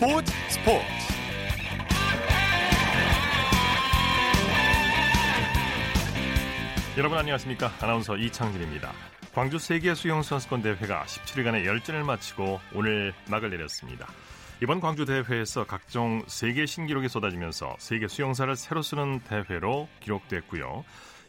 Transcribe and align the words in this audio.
스포츠 0.00 0.32
스포츠. 0.48 0.86
여러분 6.96 7.18
안녕하십니까? 7.18 7.70
아나운서 7.82 8.16
이창진입니다. 8.16 8.94
광주 9.34 9.58
세계 9.58 9.94
수영선수권 9.94 10.62
대회가 10.62 11.04
17일간의 11.04 11.66
열전을 11.66 12.04
마치고 12.04 12.60
오늘 12.72 13.12
막을 13.28 13.50
내렸습니다. 13.50 14.06
이번 14.62 14.80
광주 14.80 15.04
대회에서 15.04 15.66
각종 15.66 16.22
세계 16.26 16.64
신기록이 16.64 17.10
쏟아지면서 17.10 17.76
세계 17.78 18.08
수영사를 18.08 18.56
새로 18.56 18.80
쓰는 18.80 19.20
대회로 19.20 19.86
기록됐고요. 20.00 20.82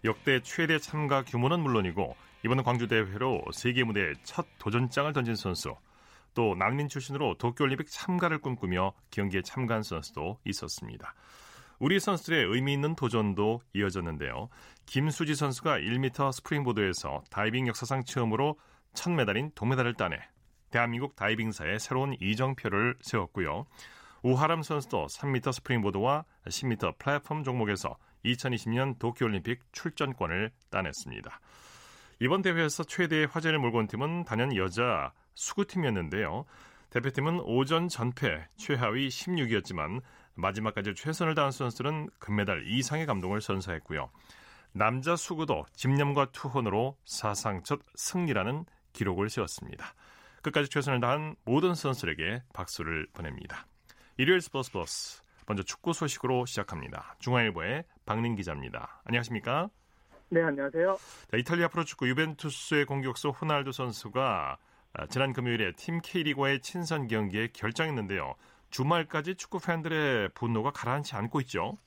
역대 0.05 0.39
최대 0.43 0.79
참가 0.79 1.23
규모는 1.23 1.59
물론이고 1.59 2.15
이번 2.45 2.63
광주 2.63 2.87
대회로 2.87 3.43
세계 3.51 3.83
무대에 3.83 4.13
첫 4.23 4.47
도전장을 4.59 5.11
던진 5.11 5.35
선수 5.35 5.75
또 6.33 6.55
난민 6.55 6.87
출신으로 6.87 7.35
도쿄올림픽 7.37 7.87
참가를 7.89 8.39
꿈꾸며 8.39 8.93
경기에 9.11 9.41
참가한 9.41 9.83
선수도 9.83 10.39
있었습니다. 10.45 11.13
우리 11.79 11.99
선수들의 11.99 12.45
의미 12.45 12.73
있는 12.73 12.95
도전도 12.95 13.61
이어졌는데요. 13.73 14.49
김수지 14.85 15.33
선수가 15.33 15.79
1m 15.79 16.31
스프링보드에서 16.31 17.23
다이빙 17.31 17.67
역사상 17.67 18.03
처음으로 18.03 18.59
첫 18.93 19.09
메달인 19.09 19.51
동메달을 19.55 19.95
따내 19.95 20.17
대한민국 20.69 21.15
다이빙사의 21.15 21.79
새로운 21.79 22.15
이정표를 22.19 22.95
세웠고요. 23.01 23.65
우하람 24.23 24.61
선수도 24.61 25.07
3m 25.07 25.51
스프링보드와 25.51 26.25
10m 26.45 26.97
플랫폼 26.99 27.43
종목에서 27.43 27.97
2020년 28.25 28.99
도쿄올림픽 28.99 29.61
출전권을 29.71 30.51
따냈습니다. 30.69 31.39
이번 32.19 32.43
대회에서 32.43 32.83
최대의 32.83 33.25
화제를 33.25 33.57
몰고 33.57 33.79
온 33.79 33.87
팀은 33.87 34.25
단연 34.25 34.55
여자 34.55 35.11
수구팀이었는데요. 35.35 36.45
대표팀은 36.89 37.39
오전 37.41 37.87
전패 37.87 38.47
최하위 38.57 39.07
16위였지만 39.07 40.01
마지막까지 40.35 40.93
최선을 40.95 41.35
다한 41.35 41.51
선수들은 41.51 42.09
금메달 42.19 42.67
이상의 42.67 43.05
감동을 43.05 43.41
선사했고요. 43.41 44.09
남자 44.73 45.15
수구도 45.15 45.65
집념과 45.73 46.31
투혼으로 46.31 46.97
사상 47.05 47.63
첫 47.63 47.79
승리라는 47.95 48.65
기록을 48.93 49.29
세웠습니다. 49.29 49.93
끝까지 50.41 50.69
최선을 50.69 50.99
다한 51.01 51.35
모든 51.45 51.75
선수들에게 51.75 52.43
박수를 52.53 53.07
보냅니다. 53.13 53.65
일요일 54.17 54.41
스포츠 54.41 54.71
버스 54.71 55.21
먼저 55.47 55.63
축구 55.63 55.93
소식으로 55.93 56.45
시작합니다. 56.45 57.15
중앙일보의 57.19 57.83
박민 58.05 58.35
기자입니다. 58.35 59.01
안녕하십니까? 59.05 59.69
네, 60.29 60.41
안녕하세요. 60.41 60.97
자, 61.29 61.37
이탈리아 61.37 61.67
프로축구 61.67 62.07
유벤투스의 62.07 62.85
공격수 62.85 63.29
호날두 63.29 63.73
선수가 63.73 64.21
아, 64.21 64.57
지난 65.09 65.33
금요일에 65.33 65.73
팀 65.73 65.99
K리그와의 66.01 66.61
친선 66.61 67.07
경기에 67.07 67.49
결정했는데요. 67.53 68.35
주말까지 68.69 69.35
축구 69.35 69.59
팬들의 69.59 70.29
분노가 70.33 70.71
가라앉지 70.71 71.15
않고 71.15 71.41
있죠. 71.41 71.77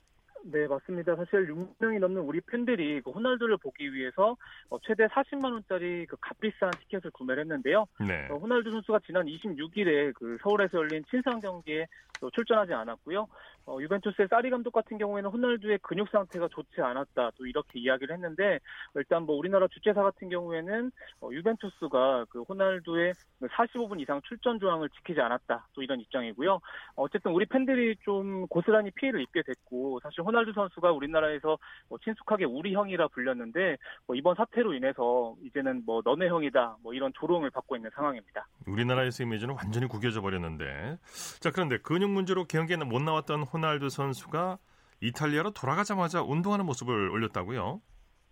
네, 0.46 0.66
맞습니다. 0.66 1.16
사실 1.16 1.46
6명이 1.48 1.98
넘는 2.00 2.20
우리 2.20 2.40
팬들이 2.42 3.00
그 3.00 3.10
호날두를 3.10 3.56
보기 3.56 3.94
위해서 3.94 4.36
어, 4.68 4.78
최대 4.82 5.06
40만 5.06 5.52
원짜리 5.52 6.04
그 6.06 6.16
값비싼 6.20 6.70
티켓을 6.80 7.10
구매를 7.12 7.44
했는데요. 7.44 7.86
네. 8.06 8.28
어, 8.30 8.36
호날두 8.36 8.70
선수가 8.70 9.00
지난 9.06 9.24
26일에 9.24 10.12
그 10.14 10.36
서울에서 10.42 10.78
열린 10.78 11.02
친선 11.10 11.40
경기에 11.40 11.86
출전하지 12.34 12.74
않았고요. 12.74 13.26
어, 13.66 13.78
유벤투스의 13.80 14.28
사리 14.28 14.50
감독 14.50 14.72
같은 14.72 14.98
경우에는 14.98 15.30
호날두의 15.30 15.78
근육 15.82 16.08
상태가 16.10 16.48
좋지 16.48 16.80
않았다 16.80 17.30
또 17.36 17.46
이렇게 17.46 17.80
이야기를 17.80 18.14
했는데 18.14 18.58
일단 18.94 19.22
뭐 19.22 19.36
우리나라 19.36 19.66
주최사 19.68 20.02
같은 20.02 20.28
경우에는 20.28 20.92
어, 21.20 21.30
유벤투스가 21.32 22.26
그 22.28 22.42
호날두의 22.42 23.14
45분 23.40 24.00
이상 24.00 24.20
출전 24.22 24.58
조항을 24.60 24.90
지키지 24.90 25.20
않았다 25.20 25.68
또 25.72 25.82
이런 25.82 26.00
입장이고요. 26.00 26.60
어쨌든 26.96 27.32
우리 27.32 27.46
팬들이 27.46 27.96
좀 28.04 28.46
고스란히 28.48 28.90
피해를 28.90 29.22
입게 29.22 29.42
됐고 29.42 30.00
사실 30.02 30.20
호날두 30.20 30.52
선수가 30.52 30.92
우리나라에서 30.92 31.58
뭐 31.88 31.98
친숙하게 32.04 32.44
우리 32.44 32.74
형이라 32.74 33.08
불렸는데 33.08 33.76
뭐 34.06 34.14
이번 34.14 34.34
사태로 34.34 34.74
인해서 34.74 35.34
이제는 35.42 35.84
뭐 35.86 36.02
너네 36.04 36.28
형이다 36.28 36.76
뭐 36.82 36.92
이런 36.92 37.12
조롱을 37.14 37.50
받고 37.50 37.76
있는 37.76 37.90
상황입니다. 37.94 38.46
우리나라에서 38.66 39.22
이미지는 39.22 39.54
완전히 39.54 39.86
구겨져 39.86 40.20
버렸는데 40.20 40.98
자 41.40 41.50
그런데 41.50 41.78
근육 41.78 42.10
문제로 42.10 42.44
경기에는 42.44 42.88
못 42.88 43.00
나왔던 43.00 43.44
호날두 43.54 43.88
선수가 43.88 44.58
이탈리아로 45.00 45.52
돌아가자마자 45.52 46.22
운동하는 46.22 46.66
모습을 46.66 47.10
올렸다고요? 47.10 47.80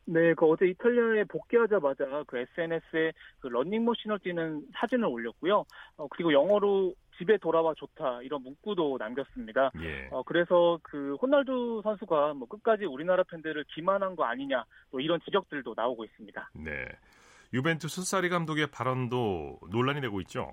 네, 0.05 0.35
그 0.35 0.47
어제 0.47 0.67
이탈리아에 0.67 1.25
복귀하자마자 1.25 2.25
그 2.27 2.39
SNS에 2.39 3.13
그 3.39 3.47
런닝머신을 3.47 4.19
뛰는 4.19 4.67
사진을 4.75 5.05
올렸고요. 5.05 5.65
어, 5.97 6.09
그리고 6.09 6.33
영어로 6.33 6.93
집에 7.19 7.39
돌아와 7.39 7.73
좋다 7.77 8.23
이런 8.23 8.43
문구도 8.43 8.97
남겼습니다. 8.99 9.71
예. 9.81 10.09
어, 10.11 10.25
그래서 10.25 10.81
그 10.83 11.15
호날두 11.23 11.83
선수가 11.85 12.35
뭐 12.35 12.49
끝까지 12.49 12.85
우리나라 12.85 13.23
팬들을 13.23 13.65
기만한 13.73 14.17
거 14.17 14.25
아니냐 14.25 14.65
또 14.91 14.99
이런 14.99 15.21
지적들도 15.25 15.75
나오고 15.77 16.05
있습니다. 16.05 16.51
네. 16.55 16.89
유벤투스 17.53 18.05
사리 18.05 18.29
감독의 18.29 18.69
발언도 18.73 19.61
논란이 19.71 20.01
되고 20.01 20.21
있죠. 20.23 20.51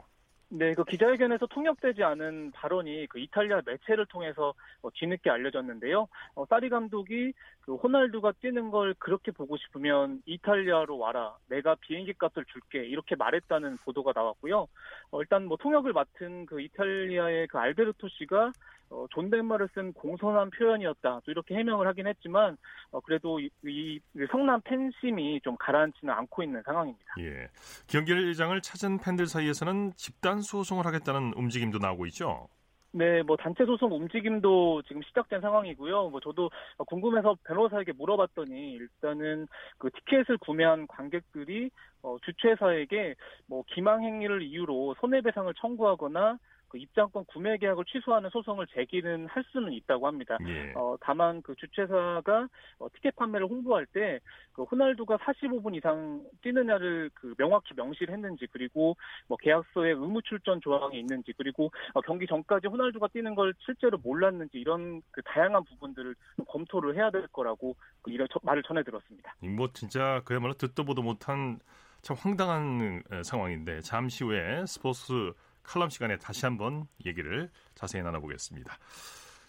네, 0.51 0.73
그 0.73 0.83
기자회견에서 0.83 1.45
통역되지 1.45 2.03
않은 2.03 2.51
발언이 2.53 3.05
그 3.07 3.19
이탈리아 3.19 3.61
매체를 3.63 4.07
통해서 4.07 4.55
어, 4.81 4.89
뒤늦게 4.91 5.29
알려졌는데요. 5.29 6.07
어, 6.33 6.45
사리 6.47 6.69
감독이 6.69 7.33
그 7.61 7.75
호날두가 7.75 8.31
뛰는 8.41 8.71
걸 8.71 8.95
그렇게 8.97 9.31
보고 9.31 9.57
싶으면 9.57 10.23
이탈리아로 10.25 10.97
와라. 10.97 11.37
내가 11.49 11.75
비행기 11.75 12.13
값을 12.13 12.45
줄게. 12.45 12.83
이렇게 12.83 13.15
말했다는 13.15 13.77
보도가 13.85 14.13
나왔고요. 14.15 14.67
어, 15.11 15.21
일단 15.21 15.45
뭐 15.45 15.55
통역을 15.55 15.93
맡은 15.93 16.47
그 16.47 16.61
이탈리아의 16.61 17.47
그 17.47 17.59
알베르토 17.59 18.07
씨가 18.09 18.51
어, 18.89 19.05
존댓말을 19.11 19.69
쓴 19.73 19.93
공손한 19.93 20.49
표현이었다. 20.51 21.21
또 21.23 21.31
이렇게 21.31 21.55
해명을 21.55 21.87
하긴 21.87 22.07
했지만 22.07 22.57
어, 22.91 22.99
그래도 22.99 23.39
이, 23.39 23.49
이, 23.63 23.99
성남 24.31 24.61
팬심이 24.61 25.39
좀 25.41 25.55
가라앉지는 25.57 26.13
않고 26.13 26.43
있는 26.43 26.61
상황입니다. 26.63 27.15
예. 27.19 27.47
경기장을 27.87 28.59
찾은 28.61 28.99
팬들 28.99 29.27
사이에서는 29.27 29.93
집단 29.95 30.41
소송을 30.41 30.85
하겠다는 30.85 31.33
움직임도 31.35 31.77
나오고 31.79 32.05
있죠. 32.07 32.47
네, 32.91 33.21
뭐 33.21 33.37
단체 33.37 33.65
소송 33.65 33.93
움직임도 33.93 34.81
지금 34.87 35.03
시작된 35.03 35.41
상황이고요. 35.41 36.09
뭐 36.09 36.19
저도 36.19 36.49
궁금해서 36.87 37.37
변호사에게 37.43 37.91
물어봤더니 37.91 38.71
일단은 38.71 39.47
그 39.77 39.91
티켓을 39.91 40.39
구매한 40.39 40.87
관객들이 40.87 41.69
어, 42.01 42.17
주최사에게 42.25 43.13
뭐 43.45 43.63
기망 43.67 44.03
행위를 44.03 44.41
이유로 44.41 44.95
손해배상을 44.99 45.53
청구하거나 45.61 46.39
그 46.69 46.77
입장권 46.77 47.25
구매 47.25 47.57
계약을 47.57 47.83
취소하는 47.85 48.29
소송을 48.29 48.67
제기는 48.67 49.27
할 49.27 49.43
수는 49.51 49.73
있다고 49.73 50.07
합니다. 50.07 50.37
예. 50.47 50.71
어, 50.75 50.95
다만 51.01 51.41
그 51.41 51.55
주최사가 51.55 52.47
어, 52.79 52.87
티켓 52.93 53.15
판매를 53.15 53.47
홍보할 53.47 53.85
때 53.87 54.19
그 54.59 54.63
호날두가 54.63 55.15
45분 55.19 55.73
이상 55.77 56.21
뛰느냐를 56.41 57.09
그 57.13 57.33
명확히 57.37 57.73
명시를 57.77 58.13
했는지 58.13 58.45
그리고 58.51 58.97
뭐 59.27 59.37
계약서에 59.37 59.91
의무 59.91 60.21
출전 60.21 60.59
조항이 60.59 60.99
있는지 60.99 61.31
그리고 61.37 61.71
어, 61.93 62.01
경기 62.01 62.27
전까지 62.27 62.67
호날두가 62.67 63.07
뛰는 63.07 63.35
걸 63.35 63.53
실제로 63.59 63.97
몰랐는지 63.97 64.57
이런 64.57 65.01
그 65.11 65.21
다양한 65.21 65.63
부분들을 65.63 66.13
검토를 66.45 66.97
해야 66.97 67.09
될 67.09 67.25
거라고 67.27 67.77
그 68.01 68.11
이런 68.11 68.27
말을 68.43 68.61
전해 68.63 68.83
들었습니다. 68.83 69.33
뭐 69.55 69.69
진짜 69.73 70.21
그야말로 70.25 70.53
듣도 70.55 70.83
보도 70.83 71.01
못한 71.01 71.59
참 72.01 72.17
황당한 72.19 73.01
상황인데 73.23 73.79
잠시 73.79 74.25
후에 74.25 74.65
스포츠 74.65 75.31
칼럼 75.69 75.91
시간에 75.91 76.17
다시 76.17 76.47
한번 76.47 76.87
얘기를 77.05 77.51
자세히 77.75 78.01
나눠보겠습니다. 78.01 78.75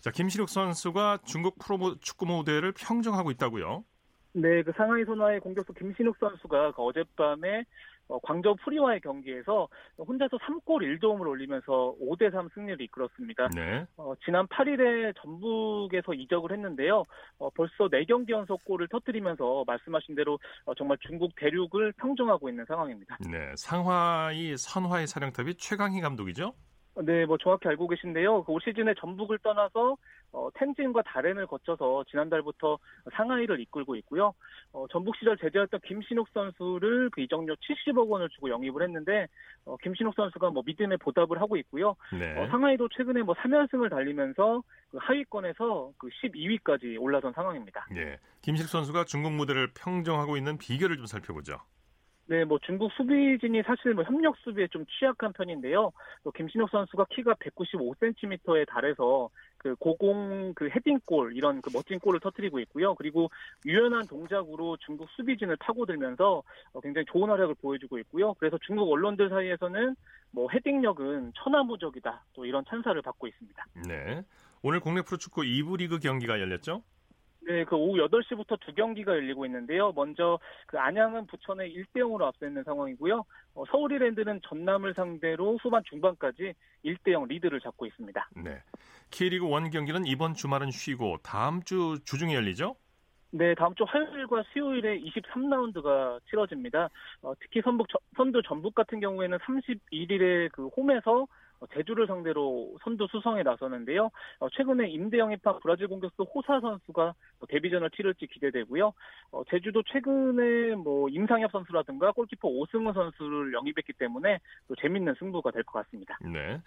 자, 0.01 0.11
김신욱 0.11 0.51
선수가 0.51 1.21
중국 1.25 1.59
프로 1.59 1.97
축구 2.01 2.27
무대를 2.27 2.73
평정하고 2.73 3.31
있다고요? 3.31 3.83
네, 4.33 4.63
그 4.63 4.71
상하이 4.77 5.03
선화의 5.07 5.41
공격수 5.41 5.73
김신욱 5.73 6.17
선수가 6.21 6.73
그 6.73 6.83
어젯밤에 6.83 7.61
어, 7.61 7.65
광저우 8.19 8.57
프리와의 8.65 9.01
경기에서 9.01 9.69
혼자서 9.99 10.39
3골 10.39 10.99
1도움을 11.01 11.27
올리면서 11.29 11.95
5대3 12.01 12.53
승리를 12.55 12.81
이끌었습니다. 12.83 13.49
네. 13.55 13.87
어, 13.97 14.15
지난 14.25 14.47
8일에 14.49 15.15
전북에서 15.23 16.15
이적을 16.15 16.53
했는데요. 16.53 17.05
어, 17.39 17.51
벌써 17.51 17.89
4경기 17.89 18.31
연속 18.31 18.65
골을 18.65 18.89
터뜨리면서 18.89 19.65
말씀하신 19.67 20.15
대로 20.15 20.39
어, 20.65 20.75
정말 20.75 20.99
중국 21.07 21.35
대륙을 21.37 21.93
평정하고 21.99 22.49
있는 22.49 22.65
상황입니다. 22.67 23.19
네, 23.31 23.53
상하이 23.57 24.57
선화의 24.57 25.07
사령탑이 25.07 25.55
최강희 25.55 26.01
감독이죠? 26.01 26.53
네, 27.03 27.25
뭐 27.25 27.39
정확히 27.39 27.69
알고 27.69 27.89
계신데요. 27.89 28.45
그올 28.45 28.61
시즌에 28.63 28.95
전북을 28.99 29.39
떠나서 29.39 29.97
어, 30.33 30.49
텐진과 30.55 31.03
다렌을 31.03 31.47
거쳐서 31.47 32.05
지난달부터 32.11 32.79
상하이를 33.15 33.61
이끌고 33.61 33.97
있고요. 33.97 34.35
어, 34.73 34.87
전북 34.91 35.17
시절 35.17 35.37
제대했던 35.39 35.81
김신욱 35.85 36.29
선수를 36.33 37.11
그 37.11 37.21
이적료 37.21 37.55
70억 37.55 38.09
원을 38.09 38.29
주고 38.31 38.51
영입을 38.51 38.83
했는데 38.83 39.27
어, 39.65 39.77
김신욱 39.83 40.15
선수가 40.15 40.51
뭐 40.51 40.63
믿음의 40.65 40.99
보답을 40.99 41.41
하고 41.41 41.57
있고요. 41.57 41.97
네. 42.13 42.39
어, 42.39 42.49
상하이도 42.49 42.89
최근에 42.97 43.23
뭐 43.23 43.35
3연승을 43.35 43.91
달리면서 43.91 44.63
그 44.91 44.99
하위권에서 45.01 45.93
그 45.99 46.09
12위까지 46.09 47.01
올라선 47.01 47.33
상황입니다. 47.33 47.87
네, 47.91 48.19
김신욱 48.43 48.69
선수가 48.69 49.05
중국 49.05 49.33
무대를 49.33 49.73
평정하고 49.75 50.37
있는 50.37 50.59
비결을 50.59 50.97
좀 50.97 51.07
살펴보죠. 51.07 51.59
네, 52.31 52.45
뭐 52.45 52.61
중국 52.61 52.93
수비진이 52.93 53.63
사실 53.65 53.93
뭐 53.93 54.05
협력 54.05 54.37
수비에 54.37 54.69
좀 54.69 54.87
취약한 54.87 55.33
편인데요. 55.33 55.91
또 56.23 56.31
김신욱 56.31 56.71
선수가 56.71 57.07
키가 57.11 57.35
195cm에 57.35 58.69
달해서 58.69 59.29
그 59.61 59.75
고공 59.77 60.55
그 60.55 60.71
헤딩골 60.71 61.37
이런 61.37 61.61
그 61.61 61.69
멋진 61.71 61.99
골을 61.99 62.19
터뜨리고 62.21 62.61
있고요. 62.61 62.95
그리고 62.95 63.31
유연한 63.67 64.07
동작으로 64.07 64.79
중국 64.79 65.09
수비진을 65.11 65.57
파고들면서 65.57 66.43
어, 66.73 66.81
굉장히 66.81 67.05
좋은 67.13 67.29
활약을 67.29 67.57
보여주고 67.57 67.99
있고요. 67.99 68.33
그래서 68.35 68.57
중국 68.67 68.91
언론들 68.91 69.29
사이에서는 69.29 69.97
뭐 70.31 70.49
헤딩력은 70.51 71.33
천하무적이다. 71.35 72.25
또 72.33 72.47
이런 72.47 72.65
찬사를 72.65 73.01
받고 73.03 73.27
있습니다. 73.27 73.67
네. 73.87 74.23
오늘 74.63 74.81
국내 74.81 75.03
프로축구 75.03 75.43
2부 75.43 75.77
리그 75.77 75.99
경기가 75.99 76.41
열렸죠? 76.41 76.83
네, 77.47 77.65
그 77.65 77.75
오후 77.75 77.99
8시부터 77.99 78.61
두 78.61 78.75
경기가 78.75 79.13
열리고 79.13 79.45
있는데요. 79.47 79.93
먼저 79.93 80.39
그 80.67 80.79
안양은 80.79 81.27
부천에 81.27 81.69
1대 81.69 81.97
0으로 81.97 82.23
앞서 82.23 82.47
있는 82.47 82.63
상황이고요. 82.65 83.25
어, 83.55 83.65
서울이랜드는 83.67 84.41
전남을 84.47 84.95
상대로 84.95 85.59
후반 85.61 85.83
중반까지 85.85 86.55
1대 86.85 87.13
0 87.13 87.27
리드를 87.27 87.61
잡고 87.61 87.87
있습니다. 87.87 88.31
네. 88.45 88.63
K리그 89.11 89.47
1 89.47 89.71
경기는 89.71 90.07
이번 90.07 90.35
주말은 90.35 90.71
쉬고 90.71 91.19
다음 91.23 91.63
주 91.63 91.99
주중에 92.05 92.35
열리죠? 92.35 92.77
네, 93.33 93.55
다음 93.55 93.75
주 93.77 93.85
화요일과 93.85 94.43
수요일에 94.53 94.99
23라운드가 95.01 96.21
치러집니다. 96.29 96.89
어, 97.23 97.33
특히 97.41 97.61
선북, 97.63 97.87
선두 98.17 98.43
전북 98.43 98.75
같은 98.75 98.99
경우에는 99.01 99.39
31일에 99.39 100.51
그 100.53 100.67
홈에서 100.69 101.27
어, 101.61 101.67
제주를 101.75 102.09
상대로 102.09 102.77
선두 102.83 103.07
수성에 103.09 103.45
나서는데요. 103.45 104.11
어, 104.41 104.49
최근에 104.51 104.89
임대 104.89 105.19
영입한 105.19 105.61
브라질 105.63 105.87
공격수 105.87 106.23
호사 106.23 106.59
선수가 106.61 107.03
뭐 107.39 107.47
데뷔전을 107.49 107.91
치를지 107.91 108.27
기대되고요. 108.27 108.93
어, 109.31 109.43
제주도 109.49 109.83
최근에 109.85 110.75
뭐 110.75 111.09
임상엽 111.09 111.53
선수라든가 111.53 112.11
골키퍼 112.13 112.49
오승우 112.49 112.93
선수를 112.93 113.53
영입했기 113.53 113.93
때문에 113.93 114.41
또 114.67 114.75
재밌는 114.75 115.15
승부가 115.21 115.53
될 115.53 115.63
것 115.63 115.85
같습니다. 115.85 116.19
네. 116.23 116.61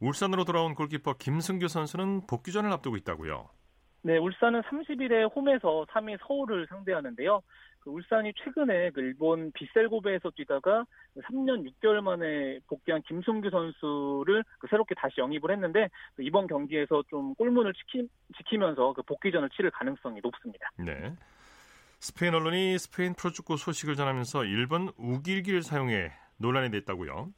울산으로 0.00 0.44
돌아온 0.44 0.74
골키퍼 0.74 1.14
김승규 1.14 1.68
선수는 1.68 2.26
복귀전을 2.26 2.70
앞두고 2.72 2.96
있다고요. 2.96 3.48
네, 4.02 4.18
울산은 4.18 4.62
30일에 4.62 5.34
홈에서 5.34 5.84
3위 5.90 6.18
서울을 6.26 6.66
상대하는데요. 6.68 7.42
그 7.80 7.90
울산이 7.90 8.32
최근에 8.34 8.90
그 8.90 9.00
일본 9.00 9.52
비셀고베에서 9.52 10.30
뛰다가 10.36 10.84
3년 11.16 11.68
6개월 11.70 12.00
만에 12.00 12.58
복귀한 12.68 13.00
김승규 13.02 13.48
선수를 13.50 14.44
그 14.58 14.66
새롭게 14.68 14.94
다시 14.96 15.20
영입을 15.20 15.52
했는데 15.52 15.88
그 16.14 16.22
이번 16.22 16.46
경기에서 16.48 17.02
좀 17.08 17.34
골문을 17.34 17.72
지키, 17.74 18.08
지키면서 18.36 18.92
그 18.92 19.02
복귀전을 19.02 19.50
치를 19.50 19.70
가능성이 19.70 20.20
높습니다. 20.20 20.70
네. 20.78 21.14
스페인 22.00 22.34
언론이 22.34 22.78
스페인 22.78 23.14
프로축구 23.14 23.56
소식을 23.56 23.94
전하면서 23.94 24.44
일본 24.44 24.90
우길기를 24.96 25.62
사용해 25.62 26.12
논란이 26.38 26.70
됐다고요. 26.70 27.30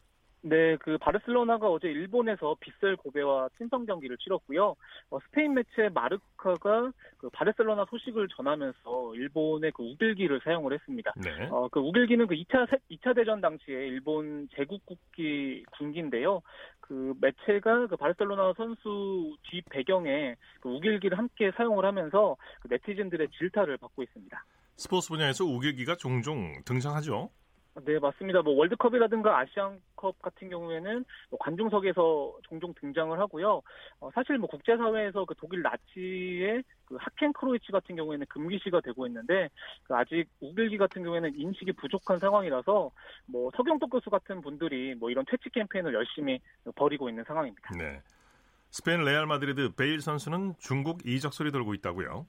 네, 0.43 0.77
그 0.77 0.99
바르셀로나가 0.99 1.69
어제 1.69 1.89
일본에서 1.89 2.57
빗셀 2.61 2.97
고베와 2.97 3.49
친선 3.59 3.87
경기를 3.87 4.17
치렀고요. 4.19 4.77
어, 5.11 5.19
스페인 5.27 5.55
매체 5.55 5.89
마르카가 5.93 6.93
그 7.19 7.29
바르셀로나 7.31 7.87
소식을 7.91 8.29
전하면서 8.37 9.15
일본의 9.17 9.73
그 9.73 9.83
우길기를 9.83 10.41
사용을 10.45 10.73
했습니다. 10.75 11.13
네. 11.17 11.49
어, 11.51 11.69
그 11.69 11.81
우길기는 11.81 12.27
그 12.29 12.35
2차 12.35 12.69
2차 12.91 13.17
대전 13.17 13.41
당시에 13.41 13.75
일본 13.75 14.49
제국 14.55 14.85
국기 14.87 15.65
군기인데요. 15.77 16.43
그 16.81 17.15
매체가 17.21 17.89
그 17.89 17.97
바르셀로나 17.97 18.55
선수 18.57 19.37
뒤 19.51 19.61
배경에 19.71 20.37
그 20.61 20.69
우길기를 20.69 21.19
함께 21.19 21.51
사용을 21.57 21.85
하면서 21.85 22.37
그 22.61 22.69
네티즌들의 22.71 23.29
질타를 23.37 23.77
받고 23.79 24.03
있습니다. 24.05 24.45
스포츠 24.77 25.09
분야에서 25.09 25.45
우길기가 25.45 25.97
종종 25.97 26.53
등장하죠. 26.65 27.31
네, 27.85 27.99
맞습니다. 27.99 28.43
뭐 28.43 28.55
월드컵이라든가 28.55 29.39
아시안컵 29.39 30.21
같은 30.21 30.49
경우에는 30.49 31.05
뭐 31.31 31.39
관중석에서 31.39 32.39
종종 32.49 32.75
등장을 32.75 33.19
하고요. 33.19 33.63
어, 34.01 34.11
사실 34.15 34.39
뭐 34.39 34.49
국제사회에서 34.49 35.25
그 35.25 35.35
독일 35.37 35.63
나치의 35.63 36.63
그 36.87 36.97
하켄 36.99 37.33
크로이츠 37.33 37.73
같은 37.73 37.97
경우에는 37.97 38.27
금기시가 38.29 38.81
되고 38.81 39.07
있는데 39.07 39.49
그 39.85 39.95
아직 39.95 40.27
우길기 40.41 40.79
같은 40.79 41.03
경우에는 41.03 41.35
인식이 41.39 41.73
부족한 41.73 42.19
상황이라서 42.19 42.91
뭐 43.27 43.51
서경덕 43.57 43.91
교수 43.91 44.11
같은 44.11 44.41
분들이 44.41 44.95
뭐 44.95 45.11
이런 45.11 45.25
퇴치 45.31 45.51
캠페인을 45.51 45.95
열심히 45.95 46.41
벌이고 46.75 47.09
있는 47.09 47.25
상황입니다. 47.25 47.71
네. 47.77 48.01
스페인 48.71 49.03
레알 49.03 49.27
마드리드 49.27 49.75
베일 49.77 50.01
선수는 50.01 50.55
중국 50.59 51.07
이적설이 51.07 51.51
돌고 51.51 51.75
있다고요? 51.75 52.27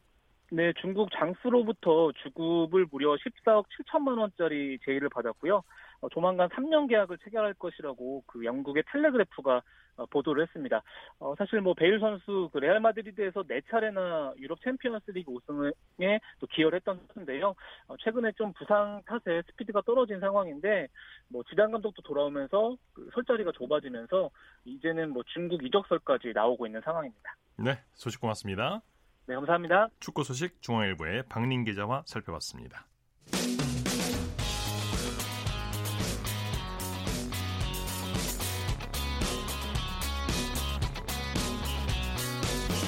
네, 0.51 0.74
중국 0.81 1.10
장수로부터 1.12 2.12
주급을 2.24 2.88
무려 2.92 3.16
14억 3.16 3.66
7천만 3.68 4.18
원짜리 4.18 4.80
제의를 4.84 5.10
받았고요. 5.10 5.63
어, 6.01 6.10
조만간 6.10 6.50
3년 6.50 6.90
계약을 6.90 7.18
체결할 7.19 7.54
것이라고 7.54 8.24
그 8.25 8.44
영국의 8.44 8.84
텔레그래프가 8.92 9.62
어, 9.98 10.06
보도를 10.07 10.44
했습니다. 10.44 10.81
어, 11.19 11.36
사실 11.38 11.62
뭐 11.62 11.74
베일 11.74 12.00
선수 12.00 12.50
그 12.51 12.57
레알 12.57 12.80
마드리드에서 12.80 13.44
네 13.44 13.62
차례나 13.69 14.34
유럽 14.38 14.60
챔피언스리그 14.63 15.31
우승에 15.31 16.19
또 16.40 16.48
기여를 16.48 16.78
했던 16.78 16.98
선수인데요. 16.98 17.54
어, 17.88 17.98
최근에 18.00 18.31
좀 18.38 18.54
부상 18.54 19.01
탓에 19.06 19.44
스피드가 19.48 19.81
떨어진 19.81 20.19
상황인데 20.19 20.88
뭐 21.28 21.44
지단 21.50 21.72
감독도 21.72 22.01
돌아오면서 22.01 22.75
그 22.94 23.10
설자리가 23.13 23.51
좁아지면서 23.51 24.31
이제는 24.66 25.12
뭐 25.12 25.22
중국 25.28 25.63
이적설까지 25.63 26.31
나오고 26.34 26.66
있는 26.66 26.81
상황입니다. 26.81 27.36
네, 27.57 27.78
소식 27.94 28.22
고맙습니다. 28.22 28.81
네, 29.30 29.36
감사합니다. 29.36 29.90
축구 30.00 30.24
소식 30.24 30.60
중앙일보의 30.60 31.26
박민 31.30 31.64
기자와 31.64 32.02
살펴봤습니다. 32.08 32.88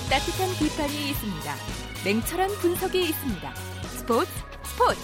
따뜻한 0.09 0.49
비판이 0.57 1.09
있습니다. 1.11 1.53
냉철한 2.05 2.49
분석이 2.59 3.09
있습니다. 3.09 3.53
스포츠 3.99 4.31
스포츠. 4.63 4.99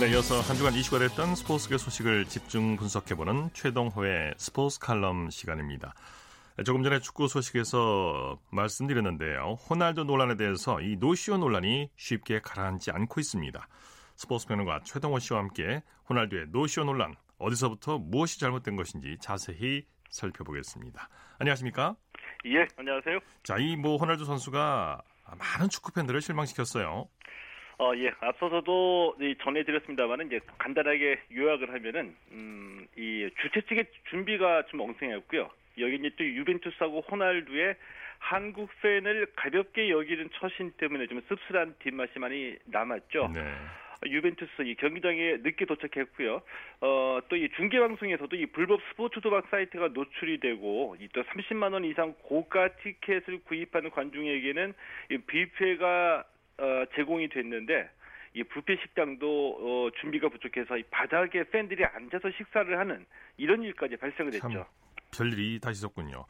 네, 0.00 0.10
이어서 0.10 0.40
한 0.40 0.56
주간 0.56 0.74
이슈가 0.74 0.98
됐던 0.98 1.36
스포츠계 1.36 1.78
소식을 1.78 2.24
집중 2.24 2.74
분석해보는 2.76 3.50
최동호의 3.52 4.34
스포츠 4.36 4.80
칼럼 4.80 5.30
시간입니다. 5.30 5.94
조금 6.64 6.82
전에 6.82 6.98
축구 7.00 7.28
소식에서 7.28 8.38
말씀드렸는데요. 8.50 9.56
호날두 9.68 10.04
논란에 10.04 10.36
대해서 10.36 10.80
이 10.80 10.96
노시오 10.96 11.38
논란이 11.38 11.90
쉽게 11.96 12.40
가라앉지 12.40 12.90
않고 12.90 13.20
있습니다. 13.20 13.68
스포츠 14.16 14.46
평론가 14.46 14.80
최동호 14.84 15.18
씨와 15.18 15.40
함께 15.40 15.82
호날두의 16.08 16.46
노시오 16.50 16.84
논란 16.84 17.14
어디서부터 17.38 17.98
무엇이 17.98 18.38
잘못된 18.38 18.76
것인지 18.76 19.16
자세히 19.20 19.84
살펴보겠습니다. 20.10 21.08
안녕하십니까? 21.38 21.96
예, 22.44 22.66
안녕하세요. 22.76 23.18
자, 23.42 23.56
이 23.58 23.76
뭐 23.76 23.96
호날두 23.96 24.24
선수가 24.26 25.02
많은 25.38 25.70
축구 25.70 25.92
팬들을 25.92 26.20
실망시켰어요. 26.20 27.08
어, 27.78 27.92
예. 27.96 28.12
앞서서도 28.20 29.16
전해드렸습니다만은 29.42 30.26
이제 30.26 30.38
간단하게 30.58 31.18
요약을 31.34 31.72
하면은 31.72 32.14
음, 32.30 32.86
이 32.96 33.28
주최 33.40 33.62
측의 33.66 33.86
준비가 34.10 34.64
좀 34.66 34.80
엉성했고요. 34.80 35.48
여기 35.78 35.96
이제 35.96 36.10
또 36.16 36.24
유벤투스하고 36.24 37.00
호날두의 37.10 37.76
한국 38.18 38.70
팬을 38.82 39.26
가볍게 39.34 39.90
여기는 39.90 40.30
처신 40.34 40.72
때문에 40.76 41.06
좀 41.08 41.20
씁쓸한 41.28 41.74
뒷맛이 41.80 42.18
많이 42.18 42.56
남았죠. 42.66 43.30
네. 43.34 43.40
유벤투스 44.04 44.62
이 44.62 44.74
경기장에 44.74 45.38
늦게 45.42 45.64
도착했고요. 45.64 46.42
어, 46.80 47.20
또 47.28 47.36
이 47.36 47.48
중계 47.56 47.78
방송에서도 47.78 48.34
이 48.34 48.46
불법 48.46 48.80
스포츠 48.90 49.20
도박 49.20 49.46
사이트가 49.48 49.88
노출이 49.88 50.40
되고 50.40 50.96
이 51.00 51.08
또 51.12 51.22
30만 51.22 51.72
원 51.72 51.84
이상 51.84 52.14
고가 52.22 52.68
티켓을 52.82 53.40
구입하는 53.44 53.90
관중에게는 53.90 54.74
이 55.12 55.18
뷔페가 55.18 56.24
어, 56.58 56.84
제공이 56.96 57.28
됐는데 57.28 57.88
이 58.34 58.42
뷔페 58.44 58.76
식당도 58.82 59.58
어, 59.60 59.90
준비가 60.00 60.28
부족해서 60.28 60.78
이 60.78 60.82
바닥에 60.90 61.44
팬들이 61.44 61.84
앉아서 61.84 62.30
식사를 62.32 62.76
하는 62.78 63.04
이런 63.36 63.62
일까지 63.62 63.96
발생을 63.96 64.32
했죠. 64.34 64.66
별일이 65.12 65.60
다시 65.60 65.78
있었군요. 65.78 66.24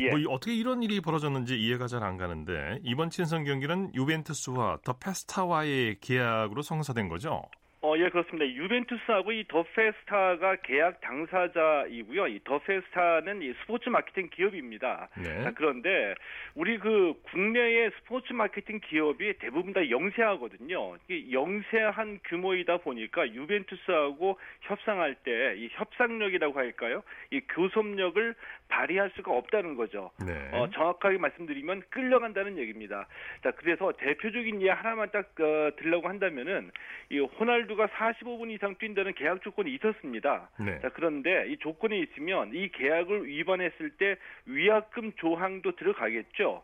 예. 0.00 0.10
뭐 0.10 0.32
어떻게 0.32 0.54
이런 0.54 0.82
일이 0.82 1.00
벌어졌는지 1.00 1.58
이해가 1.60 1.88
잘 1.88 1.96
안 2.06 2.16
가는데 2.18 2.78
이번 2.84 3.10
친선 3.10 3.42
경기는 3.42 3.92
유벤투스와 3.94 4.78
더 4.84 4.92
페스타와의 4.98 5.98
계약으로 6.00 6.62
성사된 6.62 7.08
거죠? 7.08 7.42
어, 7.88 7.96
예, 7.98 8.08
그렇습니다. 8.08 8.44
유벤투스하고 8.48 9.30
이 9.30 9.44
더 9.46 9.62
페스타가 9.62 10.56
계약 10.64 11.00
당사자이고요. 11.02 12.26
이 12.26 12.40
더 12.42 12.58
페스타는 12.58 13.42
이 13.42 13.52
스포츠 13.60 13.88
마케팅 13.88 14.28
기업입니다. 14.28 15.08
네. 15.16 15.44
자, 15.44 15.52
그런데 15.54 16.14
우리 16.56 16.78
그 16.78 17.14
국내의 17.30 17.92
스포츠 17.98 18.32
마케팅 18.32 18.80
기업이 18.80 19.34
대부분 19.38 19.72
다 19.72 19.88
영세하거든요. 19.88 20.96
이 21.08 21.32
영세한 21.32 22.18
규모이다 22.24 22.78
보니까 22.78 23.32
유벤투스하고 23.32 24.36
협상할 24.62 25.14
때 25.22 25.54
이 25.56 25.68
협상력이라고 25.72 26.58
할까요? 26.58 27.04
이 27.30 27.40
교섭력을 27.48 28.34
발휘할 28.68 29.10
수가 29.16 29.32
없다는 29.32 29.74
거죠. 29.76 30.10
네. 30.24 30.50
어, 30.52 30.68
정확하게 30.70 31.18
말씀드리면 31.18 31.82
끌려간다는 31.90 32.58
얘기입니다. 32.58 33.06
자, 33.42 33.50
그래서 33.52 33.92
대표적인 33.92 34.62
예 34.62 34.70
하나만 34.70 35.10
딱 35.10 35.30
어, 35.40 35.70
들려고 35.76 36.08
한다면은 36.08 36.70
이 37.10 37.18
호날두가 37.18 37.86
45분 37.88 38.50
이상 38.50 38.74
뛴다는 38.78 39.14
계약 39.14 39.42
조건이 39.42 39.74
있었습니다. 39.74 40.50
네. 40.58 40.78
자, 40.80 40.90
그런데 40.90 41.46
이 41.48 41.56
조건이 41.58 42.00
있으면 42.00 42.54
이 42.54 42.68
계약을 42.68 43.26
위반했을 43.26 43.90
때 43.90 44.16
위약금 44.46 45.12
조항도 45.16 45.76
들어가겠죠. 45.76 46.62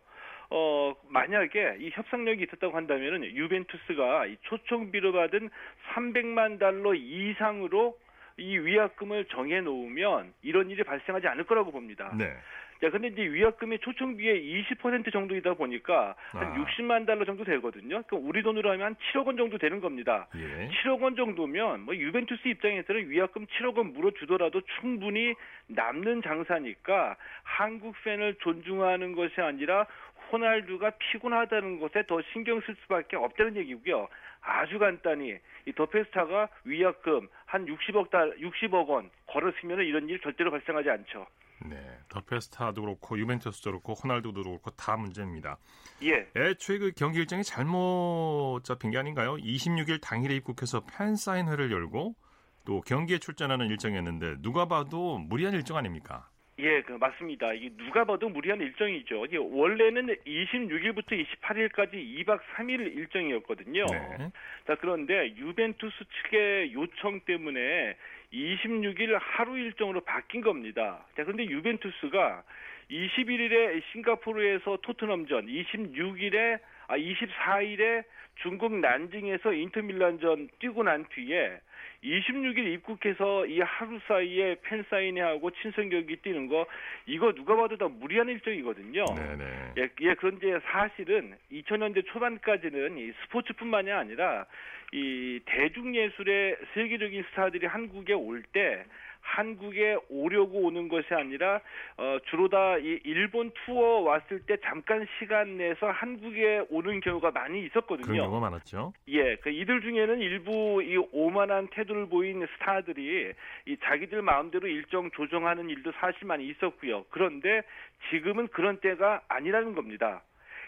어, 0.55 0.95
만약에 1.09 1.77
이 1.81 1.91
협상력이 1.95 2.43
있었다고 2.45 2.77
한다면은 2.77 3.25
유벤투스가 3.25 4.27
이 4.27 4.37
초청비로 4.43 5.13
받은 5.13 5.49
300만 5.95 6.59
달러 6.59 6.95
이상으로 6.95 7.97
이 8.37 8.59
위약금을 8.59 9.27
정해 9.27 9.61
놓으면 9.61 10.33
이런 10.43 10.71
일이 10.71 10.83
발생하지 10.83 11.27
않을 11.29 11.45
거라고 11.45 11.71
봅니다. 11.71 12.15
네. 12.17 12.35
자, 12.83 12.91
근데 12.91 13.09
이제 13.09 13.23
위약금이 13.23 13.79
초청비의 13.79 14.65
20% 14.75 15.13
정도이다 15.13 15.55
보니까 15.55 16.17
한 16.33 16.49
아. 16.49 16.55
60만 16.55 17.07
달러 17.07 17.25
정도 17.25 17.45
되거든요. 17.45 18.03
그럼 18.09 18.27
우리 18.27 18.43
돈으로 18.43 18.73
하면 18.73 18.87
한 18.87 18.97
7억 19.13 19.27
원 19.27 19.37
정도 19.37 19.57
되는 19.57 19.81
겁니다. 19.81 20.27
예. 20.35 20.69
7억 20.69 21.01
원 21.01 21.15
정도면 21.15 21.83
뭐 21.83 21.95
유벤투스 21.95 22.49
입장에서는 22.49 23.09
위약금 23.09 23.47
7억 23.47 23.77
원 23.77 23.93
물어주더라도 23.93 24.63
충분히 24.81 25.35
남는 25.69 26.23
장사니까 26.23 27.15
한국 27.45 27.95
팬을 28.03 28.35
존중하는 28.41 29.13
것이 29.13 29.41
아니라 29.41 29.87
호날두가 30.33 30.93
피곤하다는 30.99 31.79
것에 31.79 32.05
더 32.09 32.21
신경 32.33 32.61
쓸 32.63 32.75
수밖에 32.83 33.17
없다는 33.17 33.57
얘기고요. 33.57 34.09
아주 34.41 34.79
간단히 34.79 35.37
이 35.67 35.73
더페스타가 35.73 36.49
위약금 36.65 37.29
한 37.47 37.67
60억 37.67 38.11
달 38.11 38.37
60억 38.39 38.89
원 38.89 39.11
걸었으면 39.27 39.81
이런 39.81 40.09
일 40.09 40.21
절대로 40.21 40.51
발생하지 40.51 40.91
않죠. 40.91 41.27
네, 41.65 41.77
더페스타도 42.09 42.81
그렇고 42.81 43.17
유벤투스도 43.19 43.71
그렇고 43.71 43.95
호날두도 43.95 44.43
그렇고 44.43 44.71
다 44.73 44.97
문제입니다. 44.97 45.59
예. 46.03 46.29
애초에 46.35 46.79
그 46.79 46.93
경기 46.97 47.21
일정이 47.21 47.45
잘못 47.45 48.63
잡힌 48.65 48.91
게 48.91 48.99
아닌가요? 48.99 49.37
26일 49.37 50.01
당일에 50.01 50.35
입국해서 50.37 50.85
팬 50.87 51.15
사인회를 51.15 51.71
열고 51.71 52.17
또 52.65 52.81
경기에 52.81 53.19
출전하는 53.19 53.69
일정이었는데 53.69 54.37
누가 54.41 54.67
봐도 54.67 55.19
무리한 55.19 55.55
일정 55.55 55.77
아닙니까? 55.77 56.29
예, 56.63 56.81
그 56.83 56.93
맞습니다. 56.93 57.53
이게 57.55 57.71
누가 57.77 58.05
봐도 58.05 58.29
무리한 58.29 58.61
일정이죠. 58.61 59.27
이게 59.27 59.37
원래는 59.37 60.07
26일부터 60.25 61.27
28일까지 61.41 61.95
2박 61.95 62.41
3일 62.55 62.97
일정이었거든요. 62.97 63.85
네. 63.91 64.31
자, 64.69 64.77
그런데 64.77 65.35
유벤투스 65.35 66.05
측의 66.23 66.73
요청 66.73 67.21
때문에 67.27 67.97
26일 68.33 69.19
하루 69.21 69.59
일정으로 69.59 70.03
바뀐 70.03 70.41
겁니다. 70.41 71.05
자, 71.17 71.25
그런데 71.25 71.47
유벤투스가 71.47 72.45
21일에 72.91 73.83
싱가포르에서 73.93 74.79
토트넘전, 74.83 75.47
26일에 75.47 76.61
아 76.87 76.97
24일에 76.97 78.05
중국 78.43 78.79
난징에서 78.79 79.53
인터밀란전 79.53 80.49
뛰고 80.61 80.85
난 80.85 81.05
뒤에 81.11 81.59
26일 82.03 82.67
입국해서 82.75 83.47
이 83.47 83.61
하루 83.61 83.99
사이에 84.09 84.57
팬 84.63 84.85
사인회하고 84.91 85.51
친선 85.63 85.89
경기 85.89 86.17
뛰는 86.17 86.49
거 86.49 86.67
이거 87.07 87.33
누가 87.33 87.57
봐도 87.57 87.77
다 87.77 87.89
무리한 87.89 88.29
일정이거든요. 88.29 89.05
네네. 89.05 89.73
예, 89.79 89.89
예, 90.01 90.15
그런데 90.15 90.59
사실은 90.61 91.37
2000년대 91.53 92.07
초반까지는 92.07 92.99
이 92.99 93.13
스포츠뿐만이 93.23 93.93
아니라 93.93 94.47
이 94.93 95.41
대중예술의 95.47 96.57
세계적인 96.75 97.25
스타들이 97.31 97.67
한국에 97.67 98.13
올때 98.13 98.85
한국에 99.23 99.97
오려고 100.11 100.61
오는 100.61 100.89
것이 100.89 101.15
아니라 101.15 101.61
어, 101.97 102.19
주로 102.29 102.49
다 102.49 102.73
이 102.83 103.01
일본 103.05 103.51
투어 103.65 104.01
왔을 104.01 104.41
때 104.41 104.57
잠깐 104.65 105.07
시간 105.19 105.57
내서 105.57 105.91
한국에 105.91 106.65
오는 106.71 107.01
경우가 107.01 107.31
많이 107.31 107.65
있었거든요. 107.67 108.07
그런 108.07 108.19
경우가 108.19 108.41
많았죠. 108.41 108.93
예, 109.09 109.37
그 109.37 109.51
이들 109.51 109.83
중에는 109.83 110.21
일부 110.21 110.83
이 110.83 110.97
오만한 111.13 111.69
태도를 111.69 112.09
보인 112.09 112.47
스타들이 112.55 113.33
이 113.67 113.77
자기들 113.85 114.23
마음대로 114.23 114.67
일정 114.67 115.11
조정하는 115.13 115.69
일도 115.71 115.93
사실 116.01 116.27
많이 116.27 116.49
있었고요. 116.49 117.05
그런데 117.11 117.63
지금은 118.11 118.49
그런 118.49 118.79
때가 118.81 119.23
아니라는 119.29 119.75
겁니다. 119.75 120.23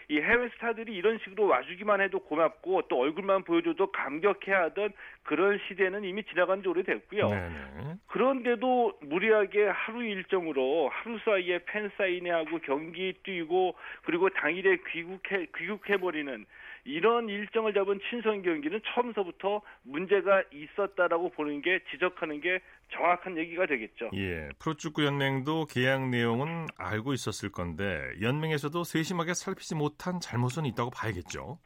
이 0.09 0.19
해외 0.19 0.49
스타들이 0.49 0.93
이런 0.93 1.17
식으로 1.19 1.47
와주기만 1.47 2.01
해도 2.01 2.19
고맙고 2.19 2.83
또 2.87 2.99
얼굴만 2.99 3.43
보여줘도 3.43 3.91
감격해하던 3.91 4.93
그런 5.23 5.59
시대는 5.67 6.03
이미 6.03 6.23
지나간 6.23 6.61
지 6.61 6.67
오래됐고요. 6.67 7.29
네네. 7.29 7.95
그런데도 8.07 8.99
무리하게 9.01 9.65
하루 9.67 10.03
일정으로 10.03 10.89
하루 10.89 11.19
사이에 11.19 11.59
팬 11.65 11.89
사인회하고 11.97 12.59
경기 12.59 13.13
뛰고 13.23 13.75
그리고 14.03 14.29
당일에 14.29 14.77
귀국해 14.91 15.47
귀국해 15.57 15.97
버리는 15.97 16.45
이런 16.85 17.27
일정을 17.27 17.73
잡은 17.73 17.99
친선 18.09 18.43
경기는 18.43 18.79
처음서부터 18.85 19.61
문제가 19.83 20.43
있었다라고 20.51 21.31
보는 21.31 21.61
게 21.61 21.79
지적하는 21.91 22.39
게 22.41 22.59
정확한 22.93 23.37
얘기가 23.37 23.65
되겠죠. 23.65 24.11
예, 24.13 24.49
프로축구 24.59 25.03
연맹도 25.03 25.65
계약 25.65 26.09
내용은 26.09 26.67
알고 26.77 27.13
있었을 27.13 27.51
건데 27.51 27.99
연맹에서도 28.21 28.83
세심하게 28.83 29.33
살피지 29.33 29.75
못한 29.75 30.19
잘못은 30.19 30.65
있다고 30.65 30.91
봐야겠죠. 30.91 31.57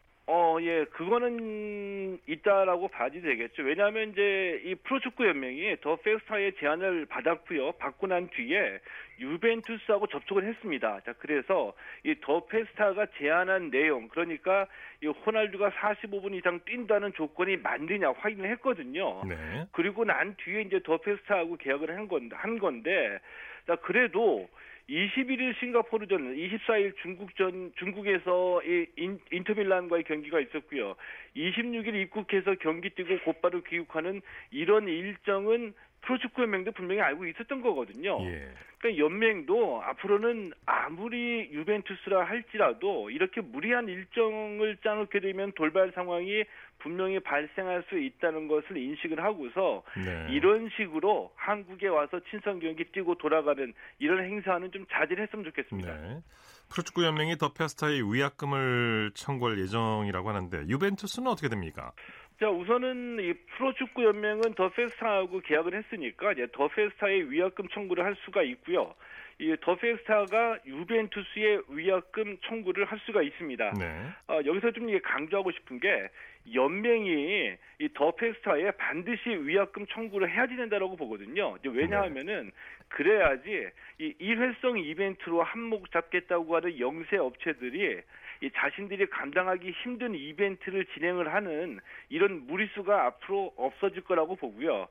어, 0.59 0.61
예, 0.61 0.83
그거는 0.91 2.19
있다라고 2.27 2.89
봐도 2.89 3.21
되겠죠. 3.21 3.63
왜냐하면 3.63 4.11
이제 4.11 4.61
이 4.65 4.75
프로축구 4.75 5.25
연맹이 5.25 5.77
더 5.81 5.95
페스타의 5.95 6.53
제안을 6.59 7.05
받았고요. 7.05 7.73
받고 7.73 8.07
난 8.07 8.27
뒤에 8.29 8.79
유벤투스하고 9.19 10.07
접촉을 10.07 10.43
했습니다. 10.45 10.99
자, 11.05 11.13
그래서 11.19 11.73
이 12.03 12.15
더 12.21 12.45
페스타가 12.45 13.07
제안한 13.17 13.71
내용, 13.71 14.09
그러니까 14.09 14.67
이 15.01 15.07
호날두가 15.07 15.71
45분 15.71 16.35
이상 16.35 16.59
뛴다는 16.65 17.13
조건이 17.13 17.57
맞느냐 17.57 18.11
확인을 18.11 18.49
했거든요. 18.51 19.23
네. 19.25 19.65
그리고 19.71 20.03
난 20.03 20.35
뒤에 20.37 20.61
이제 20.61 20.79
더 20.83 20.97
페스타하고 20.97 21.57
계약을 21.57 21.89
한 21.95 22.07
건데, 22.07 22.35
한 22.35 22.59
건데, 22.59 23.19
자, 23.65 23.75
그래도 23.77 24.49
21일 24.89 25.57
싱가포르전, 25.59 26.35
24일 26.35 26.95
중국전 27.01 27.73
중국에서 27.77 28.61
이 28.63 28.87
인, 28.97 29.19
인터밀란과의 29.31 30.03
경기가 30.03 30.39
있었고요. 30.39 30.95
26일 31.35 31.93
입국해서 31.95 32.55
경기 32.55 32.89
뛰고 32.89 33.19
곧바로 33.19 33.61
귀국하는 33.61 34.21
이런 34.49 34.87
일정은 34.87 35.73
프로축구 36.01 36.41
연맹도 36.41 36.71
분명히 36.71 37.01
알고 37.01 37.27
있었던 37.27 37.61
거거든요. 37.61 38.17
예. 38.25 38.49
그러니까 38.79 39.03
연맹도 39.03 39.83
앞으로는 39.83 40.53
아무리 40.65 41.49
유벤투스라 41.51 42.23
할지라도 42.23 43.09
이렇게 43.09 43.41
무리한 43.41 43.89
일정을 43.89 44.77
짜놓게 44.77 45.19
되면 45.19 45.51
돌발 45.51 45.91
상황이 45.91 46.45
분명히 46.79 47.19
발생할 47.19 47.83
수 47.89 47.97
있다는 47.97 48.47
것을 48.47 48.77
인식을 48.77 49.23
하고서 49.23 49.83
네. 49.95 50.27
이런 50.29 50.69
식으로 50.75 51.31
한국에 51.35 51.87
와서 51.87 52.19
친선 52.29 52.59
경기 52.59 52.83
뛰고 52.85 53.15
돌아가는 53.15 53.73
이런 53.99 54.23
행사는 54.23 54.71
좀 54.71 54.85
자제를 54.91 55.23
했으면 55.23 55.45
좋겠습니다. 55.45 55.93
네. 55.95 56.21
프로축구 56.69 57.03
연맹이 57.03 57.37
더 57.37 57.53
페스타의 57.53 58.01
위약금을 58.13 59.11
청구할 59.15 59.59
예정이라고 59.59 60.29
하는데 60.29 60.67
유벤투스는 60.67 61.27
어떻게 61.29 61.49
됩니까? 61.49 61.91
자, 62.39 62.49
우선은 62.49 63.19
이 63.19 63.33
프로축구 63.57 64.03
연맹은 64.05 64.53
더 64.55 64.69
페스타하고 64.69 65.41
계약을 65.41 65.75
했으니까 65.75 66.31
이제 66.31 66.47
더 66.53 66.69
페스타의 66.69 67.29
위약금 67.29 67.67
청구를 67.69 68.05
할 68.05 68.15
수가 68.23 68.43
있고요. 68.43 68.95
이더 69.39 69.75
페스타가 69.75 70.59
유벤투스의 70.65 71.61
위약금 71.69 72.39
청구를 72.45 72.85
할 72.85 72.99
수가 72.99 73.21
있습니다. 73.21 73.73
네. 73.79 74.01
어, 74.27 74.41
여기서 74.45 74.71
좀 74.71 74.89
강조하고 75.01 75.51
싶은 75.51 75.79
게 75.79 76.09
연맹이 76.53 77.55
이 77.79 77.89
더 77.93 78.11
페스타에 78.11 78.71
반드시 78.71 79.29
위약금 79.29 79.87
청구를 79.87 80.29
해야지 80.29 80.55
된다라고 80.57 80.97
보거든요. 80.97 81.57
왜냐하면은 81.65 82.45
네. 82.45 82.51
그래야지 82.89 83.69
이 83.99 84.13
일회성 84.19 84.77
이벤트로 84.77 85.41
한몫 85.43 85.91
잡겠다고 85.91 86.55
하는 86.55 86.79
영세 86.79 87.17
업체들이 87.17 88.01
이 88.41 88.51
자신들이 88.55 89.05
감당하기 89.07 89.71
힘든 89.83 90.15
이벤트를 90.15 90.85
진행을 90.93 91.33
하는 91.33 91.79
이런 92.09 92.45
무리수가 92.47 93.05
앞으로 93.05 93.53
없어질 93.57 94.03
거라고 94.03 94.35
보고요. 94.35 94.87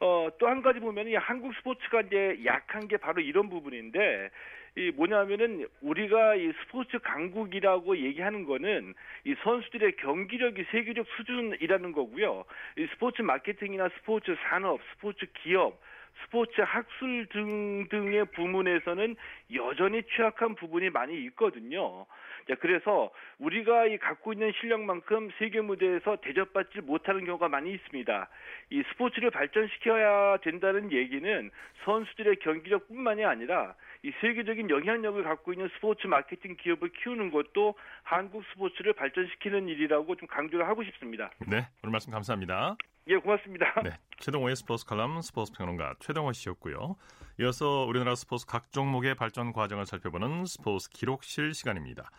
어, 0.00 0.28
또 0.38 0.46
한 0.46 0.62
가지 0.62 0.80
보면 0.80 1.08
이 1.08 1.14
한국 1.14 1.54
스포츠가 1.54 2.02
이제 2.02 2.40
약한 2.44 2.86
게 2.88 2.96
바로 2.96 3.20
이런 3.20 3.48
부분인데 3.48 4.30
이 4.76 4.90
뭐냐면은 4.94 5.66
우리가 5.80 6.34
이 6.34 6.52
스포츠 6.60 6.98
강국이라고 6.98 7.96
얘기하는 7.96 8.44
거는 8.44 8.94
이 9.24 9.34
선수들의 9.42 9.96
경기력이 9.96 10.64
세계적 10.70 11.06
수준이라는 11.16 11.92
거고요. 11.92 12.44
이 12.76 12.86
스포츠 12.92 13.22
마케팅이나 13.22 13.88
스포츠 13.98 14.36
산업, 14.48 14.80
스포츠 14.92 15.24
기업 15.42 15.80
스포츠 16.24 16.60
학술 16.60 17.26
등등의 17.26 18.26
부문에서는 18.26 19.16
여전히 19.54 20.02
취약한 20.14 20.54
부분이 20.54 20.90
많이 20.90 21.24
있거든요. 21.26 22.06
자, 22.48 22.54
그래서 22.60 23.10
우리가 23.38 23.86
이 23.86 23.98
갖고 23.98 24.32
있는 24.32 24.52
실력만큼 24.60 25.30
세계 25.38 25.60
무대에서 25.60 26.16
대접받지 26.22 26.80
못하는 26.80 27.24
경우가 27.24 27.48
많이 27.48 27.72
있습니다. 27.72 28.28
이 28.70 28.82
스포츠를 28.92 29.30
발전시켜야 29.30 30.36
된다는 30.38 30.92
얘기는 30.92 31.50
선수들의 31.84 32.36
경기력뿐만이 32.36 33.24
아니라 33.24 33.74
이 34.02 34.12
세계적인 34.20 34.70
영향력을 34.70 35.22
갖고 35.24 35.52
있는 35.52 35.68
스포츠 35.74 36.06
마케팅 36.06 36.56
기업을 36.56 36.90
키우는 36.90 37.32
것도 37.32 37.74
한국 38.04 38.44
스포츠를 38.52 38.92
발전시키는 38.92 39.68
일이라고 39.68 40.14
좀 40.14 40.28
강조를 40.28 40.68
하고 40.68 40.84
싶습니다. 40.84 41.30
네, 41.48 41.66
오늘 41.82 41.92
말씀 41.92 42.12
감사합니다. 42.12 42.76
예, 43.08 43.16
고맙습니다. 43.18 43.82
네, 43.82 43.98
최동호의 44.18 44.56
스포츠 44.56 44.84
칼럼 44.84 45.22
스포츠 45.22 45.52
평론가 45.52 45.94
최동호 46.00 46.32
씨였고요. 46.32 46.96
이어서 47.40 47.84
우리나라 47.84 48.16
스포츠 48.16 48.46
각 48.46 48.72
종목의 48.72 49.14
발전 49.14 49.52
과정을 49.52 49.86
살펴보는 49.86 50.44
스포츠 50.44 50.90
기록실 50.90 51.54
시간입니다. 51.54 52.10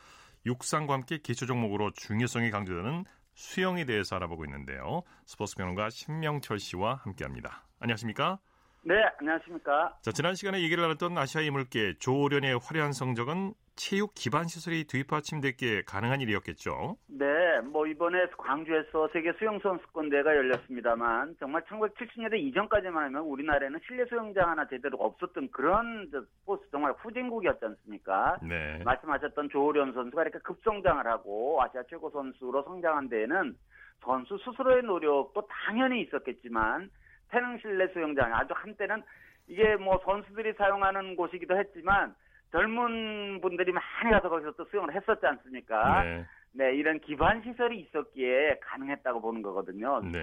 육상과 0.46 0.94
함께 0.94 1.18
기초 1.18 1.46
종목으로 1.46 1.92
중요성이 1.92 2.52
강조되는 2.52 3.04
수영에 3.34 3.84
대해서 3.84 4.16
알아보고 4.16 4.46
있는데요. 4.46 5.04
스포츠 5.26 5.58
평론가 5.58 5.90
신명철 5.90 6.60
씨와 6.60 6.96
함께합니다. 7.04 7.68
안녕하십니까? 7.80 8.40
네, 8.88 9.04
안녕하십니까? 9.20 9.98
자, 10.02 10.12
지난 10.12 10.34
시간에 10.34 10.62
얘기를 10.62 10.82
나눴던 10.82 11.18
아시아 11.18 11.42
이물계 11.42 11.96
조련의 12.00 12.58
화려한 12.64 12.94
성적은 12.94 13.52
체육 13.76 14.14
기반 14.16 14.46
시설이 14.46 14.86
뒷받침됐기에 14.86 15.82
가능한 15.82 16.22
일이었겠죠. 16.22 16.96
네, 17.08 17.26
뭐 17.66 17.86
이번에 17.86 18.28
광주에서 18.38 19.10
세계 19.12 19.34
수영 19.34 19.60
선수권대회가 19.60 20.34
열렸습니다만 20.34 21.36
정말 21.38 21.64
1970년대 21.64 22.40
이전까지만 22.40 23.04
하면 23.08 23.24
우리나라에는 23.24 23.78
실내 23.86 24.06
수영장 24.06 24.52
하나 24.52 24.66
제대로 24.70 24.98
없었던 25.00 25.52
그런 25.52 26.10
스포츠 26.10 26.64
정말 26.72 26.94
후진국이었지 26.94 27.66
않습니까? 27.66 28.38
네. 28.42 28.82
말씀하셨던 28.86 29.50
조호련 29.50 29.92
선수가 29.92 30.22
이렇게 30.22 30.40
급성장을 30.40 31.06
하고 31.06 31.62
아시아 31.62 31.84
최고 31.90 32.10
선수로 32.10 32.64
성장한 32.64 33.10
데에는 33.10 33.54
선수 34.02 34.38
스스로의 34.46 34.84
노력도 34.84 35.46
당연히 35.68 36.04
있었겠지만 36.04 36.90
태릉 37.30 37.58
실내 37.60 37.88
수영장 37.88 38.34
아주 38.34 38.54
한때는 38.56 39.04
이게 39.48 39.76
뭐 39.76 40.00
선수들이 40.04 40.54
사용하는 40.54 41.16
곳이기도 41.16 41.58
했지만 41.58 42.16
젊은 42.52 43.42
분들이 43.42 43.72
많이 43.72 44.12
가서 44.12 44.30
거기서 44.30 44.52
또 44.54 44.66
수영을 44.66 44.94
했었지 44.94 45.26
않습니까? 45.26 46.04
네. 46.04 46.26
네 46.54 46.76
이런 46.76 47.00
기반 47.00 47.42
시설이 47.44 47.80
있었기에 47.80 48.60
가능했다고 48.62 49.22
보는 49.22 49.42
거거든요. 49.42 50.02
네. 50.02 50.22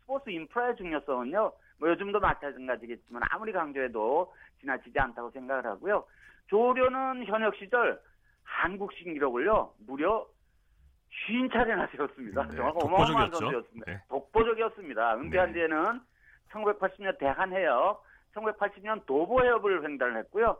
스포츠 0.00 0.30
인프라의 0.30 0.76
중요성은요, 0.76 1.52
뭐 1.78 1.88
요즘도 1.88 2.18
마찬가지겠지만 2.18 3.22
아무리 3.30 3.52
강조해도 3.52 4.32
지나치지 4.60 4.98
않다고 4.98 5.30
생각을 5.30 5.64
하고요. 5.64 6.04
조료는 6.48 7.24
현역 7.26 7.54
시절 7.56 8.00
한국 8.42 8.92
신기록을요, 8.92 9.72
무려 9.86 10.26
50차례나 11.28 11.90
세웠습니다. 11.92 12.42
네, 12.48 12.56
정말 12.56 12.72
어마어마한 12.74 13.30
선수였습니다. 13.30 13.92
네. 13.92 14.02
독보적이었습니다. 14.08 15.16
은퇴한 15.18 15.52
네. 15.52 15.54
뒤에는 15.54 16.00
1980년 16.52 17.18
대한해협, 17.18 18.02
1980년 18.34 19.04
도보해협을 19.06 19.84
횡단을 19.84 20.16
했고요. 20.18 20.58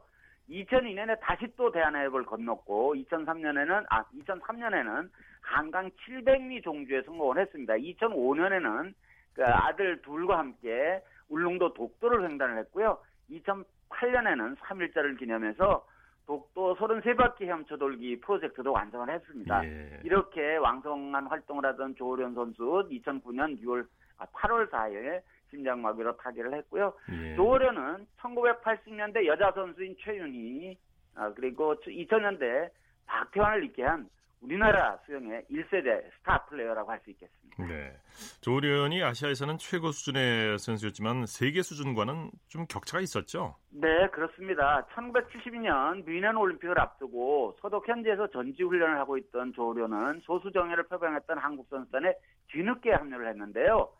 2002년에 0.48 1.18
다시 1.20 1.46
또 1.56 1.70
대한해협을 1.70 2.24
건넜고 2.24 2.94
2003년에는 2.96 3.86
아 3.88 4.04
2003년에는 4.04 5.08
한강 5.40 5.90
700리 5.90 6.62
종주에 6.62 7.02
성공을 7.02 7.40
했습니다. 7.40 7.74
2005년에는 7.74 8.92
그 9.34 9.44
아들 9.44 10.02
둘과 10.02 10.38
함께 10.38 11.02
울릉도 11.28 11.74
독도를 11.74 12.28
횡단을 12.28 12.58
했고요. 12.58 12.98
2008년에는 13.30 14.56
3일자를 14.56 15.18
기념해서 15.18 15.86
독도 16.26 16.76
33바퀴 16.76 17.42
헤엄쳐 17.42 17.76
돌기 17.76 18.20
프로젝트도 18.20 18.72
완성을 18.72 19.08
했습니다. 19.08 19.64
예. 19.64 20.00
이렇게 20.04 20.56
왕성한 20.56 21.26
활동을 21.26 21.64
하던 21.66 21.94
조호련 21.96 22.34
선수 22.34 22.86
2009년 22.90 23.60
6월 23.62 23.86
아, 24.18 24.26
8월 24.26 24.70
4일 24.70 25.22
심장마비로 25.50 26.16
타계를 26.16 26.54
했고요. 26.54 26.92
예. 27.12 27.34
조오련은 27.36 28.06
1980년대 28.20 29.26
여자 29.26 29.52
선수인 29.52 29.96
최윤희 30.00 30.76
아, 31.16 31.32
그리고 31.34 31.74
2000년대 31.80 32.70
박태환을 33.06 33.64
있게 33.64 33.82
한 33.82 34.08
우리나라 34.40 34.96
수영의 35.04 35.44
1세대 35.50 36.02
스타 36.16 36.44
플레이어라고 36.46 36.90
할 36.90 37.00
수 37.04 37.10
있겠습니다. 37.10 37.40
네. 37.68 37.92
조오련이 38.40 39.02
아시아에서는 39.02 39.58
최고 39.58 39.90
수준의 39.92 40.58
선수였지만 40.58 41.26
세계 41.26 41.60
수준과는 41.60 42.30
좀 42.48 42.64
격차가 42.66 43.02
있었죠? 43.02 43.56
네, 43.70 44.08
그렇습니다. 44.08 44.86
1972년 44.94 46.04
뮌헨 46.06 46.36
올림픽을 46.36 46.78
앞두고 46.80 47.56
서독 47.60 47.86
현지에서 47.86 48.28
전지 48.28 48.62
훈련을 48.62 48.98
하고 48.98 49.18
있던 49.18 49.52
조오련은 49.52 50.20
소수 50.22 50.50
정예를 50.52 50.84
표방했던 50.84 51.36
한국 51.36 51.66
선수단에 51.68 52.14
뒤늦게 52.48 52.92
합류를 52.92 53.28
했는데요. 53.28 53.90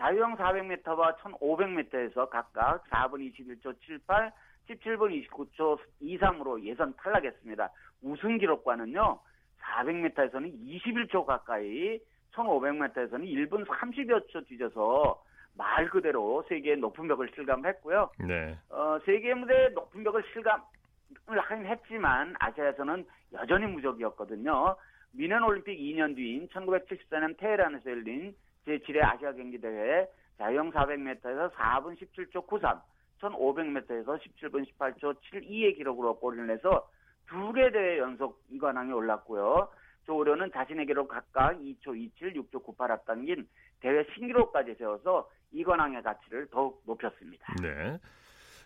자유형 0.00 0.36
400m와 0.36 1.18
1500m에서 1.18 2.30
각각 2.30 2.82
4분 2.88 3.20
21초 3.20 3.78
78, 3.80 4.32
17분 4.70 5.28
29초 5.28 5.78
23으로 6.00 6.62
예선 6.64 6.94
탈락했습니다. 6.96 7.70
우승 8.02 8.38
기록과는요. 8.38 9.20
400m에서는 9.60 10.58
21초 10.58 11.26
가까이, 11.26 12.00
1500m에서는 12.32 13.24
1분 13.24 13.66
30여 13.66 14.28
초 14.28 14.42
뒤져서 14.44 15.22
말 15.54 15.90
그대로 15.90 16.42
세계의 16.48 16.78
높은 16.78 17.06
벽을 17.06 17.28
실감했고요. 17.34 18.10
네. 18.26 18.56
어, 18.70 18.98
세계 19.04 19.34
무대 19.34 19.68
높은 19.74 20.02
벽을 20.02 20.24
실감을 20.32 21.40
하긴 21.40 21.66
했지만 21.66 22.34
아시아에서는 22.38 23.04
여전히 23.34 23.66
무적이었거든요. 23.66 24.76
미넨 25.12 25.42
올림픽 25.42 25.76
2년 25.76 26.16
뒤인 26.16 26.48
1974년 26.48 27.36
테헤란에서 27.36 27.90
열린 27.90 28.34
제7회 28.78 29.02
아시아 29.02 29.32
경기대회 29.32 30.06
자유형 30.38 30.70
400m에서 30.72 31.52
4분 31.52 31.96
17초 32.00 32.46
93, 32.46 32.80
1500m에서 33.20 34.18
17분 34.20 34.64
18초 34.78 35.16
72의 35.32 35.76
기록으로 35.76 36.18
골을 36.18 36.46
내서 36.46 36.88
두 37.26 37.52
개 37.52 37.70
대회 37.70 37.98
연속 37.98 38.42
이관왕에 38.50 38.92
올랐고요. 38.92 39.68
조우려는 40.06 40.50
자신의 40.52 40.86
기록 40.86 41.08
각각 41.08 41.56
2초 41.60 41.96
27, 41.96 42.34
6초 42.34 42.64
98 42.64 42.90
앞당긴 42.92 43.46
대회 43.80 44.04
신기록까지 44.14 44.74
세워서 44.78 45.28
이관왕의 45.52 46.02
가치를 46.02 46.48
더욱 46.50 46.82
높였습니다. 46.86 47.54
네. 47.62 47.98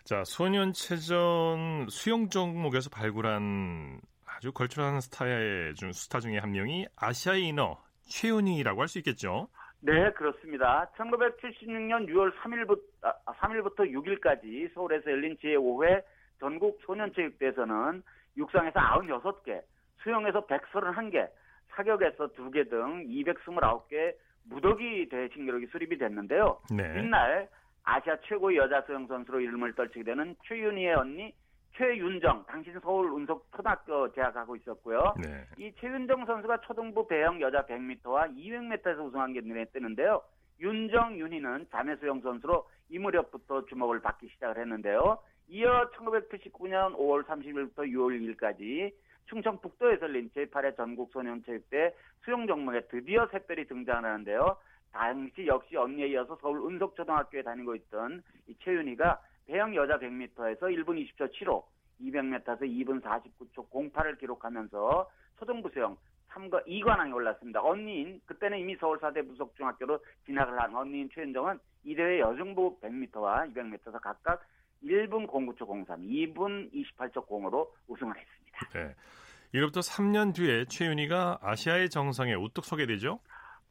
자, 0.03 0.23
소년체전 0.23 1.87
수영 1.89 2.29
종목에서 2.29 2.89
발굴한 2.89 3.99
아주 4.25 4.51
걸출한 4.51 4.99
스타의 5.01 5.75
중 5.75 5.91
스타 5.91 6.19
중에 6.19 6.37
한 6.37 6.51
명이 6.51 6.87
아시아의 6.95 7.47
인어 7.47 7.77
최윤희라고 8.07 8.81
할 8.81 8.87
수 8.87 8.99
있겠죠. 8.99 9.47
네, 9.81 10.11
그렇습니다. 10.13 10.89
1976년 10.97 12.07
6월 12.07 12.33
3일부터, 12.37 12.79
3일부터 13.25 13.79
6일까지 13.91 14.73
서울에서 14.73 15.11
열린 15.11 15.37
제5회 15.37 16.03
전국 16.39 16.79
소년체육대회에서는 16.85 18.03
육상에서 18.37 18.79
96개, 18.79 19.61
수영에서 20.01 20.45
131개, 20.47 21.29
사격에서 21.69 22.27
2개 22.29 22.69
등 22.69 23.05
229개 23.07 24.15
무더기 24.45 25.07
대회 25.09 25.27
신기록이 25.29 25.67
수립이 25.67 25.97
됐는데요. 25.97 26.59
네. 26.71 26.99
이날 26.99 27.47
아시아 27.83 28.17
최고의 28.27 28.57
여자 28.57 28.81
수영 28.81 29.07
선수로 29.07 29.39
이름을 29.39 29.73
떨치게 29.73 30.03
되는 30.03 30.35
최윤희의 30.45 30.95
언니 30.95 31.33
최윤정, 31.77 32.45
당신 32.47 32.79
서울 32.79 33.11
운석 33.11 33.47
초등학교 33.55 34.11
재학하고 34.13 34.55
있었고요. 34.55 35.13
네. 35.21 35.45
이 35.57 35.73
최윤정 35.79 36.25
선수가 36.25 36.61
초등부 36.61 37.07
배영 37.07 37.41
여자 37.41 37.65
100m와 37.65 38.33
200m에서 38.35 39.05
우승한 39.05 39.33
게 39.33 39.41
눈에 39.41 39.65
띄는데요. 39.65 40.21
윤정, 40.59 41.19
윤희는 41.19 41.67
자매 41.69 41.97
수영 41.97 42.21
선수로 42.21 42.67
이 42.89 42.97
무렵부터 42.97 43.65
주목을 43.65 43.99
받기 43.99 44.29
시작을 44.29 44.57
했는데요. 44.61 45.19
이어 45.49 45.89
1979년 45.91 46.95
5월 46.95 47.25
30일부터 47.25 47.79
6월 47.79 48.37
2일까지 48.37 48.93
충청 49.25 49.59
북도에서 49.59 50.05
열린 50.05 50.29
제8회 50.35 50.77
전국 50.77 51.11
소년체육대 51.11 51.93
수영 52.23 52.47
종목에 52.47 52.81
드디어 52.87 53.27
샛별이 53.27 53.67
등장하는데요. 53.67 54.57
당시 54.91 55.45
역시 55.45 55.75
언니에 55.75 56.07
이어서 56.07 56.37
서울 56.41 56.59
은석초등학교에 56.71 57.41
다니고 57.43 57.75
있던 57.75 58.23
이 58.47 58.55
최윤희가 58.59 59.19
배영 59.47 59.75
여자 59.75 59.97
100m에서 59.97 60.61
1분 60.61 60.97
20초 61.17 61.31
7호, 61.33 61.63
200m에서 62.01 62.61
2분 62.61 63.01
49초 63.01 63.69
08을 63.69 64.19
기록하면서 64.19 65.09
초등부 65.39 65.69
수영 65.73 65.97
3과 66.29 66.65
2관왕에 66.67 67.13
올랐습니다. 67.13 67.61
언니인 67.61 68.19
그때는 68.25 68.59
이미 68.59 68.75
서울사대 68.75 69.21
부속중학교로 69.21 69.99
진학을 70.25 70.59
한 70.59 70.75
언니인 70.75 71.09
최은정은 71.13 71.59
이 71.83 71.95
대회 71.95 72.19
여중부 72.19 72.79
100m와 72.81 73.53
200m에서 73.53 74.01
각각 74.01 74.45
1분 74.83 75.27
09초 75.27 75.85
03, 75.87 76.01
2분 76.01 76.71
28초 76.73 77.27
0으로 77.27 77.69
우승을 77.87 78.13
했습니다. 78.17 78.69
네. 78.73 78.95
이로부터 79.53 79.79
3년 79.79 80.35
뒤에 80.35 80.65
최윤희가 80.65 81.39
아시아의 81.41 81.89
정상에 81.89 82.33
우뚝 82.33 82.65
서게 82.65 82.85
되죠? 82.85 83.19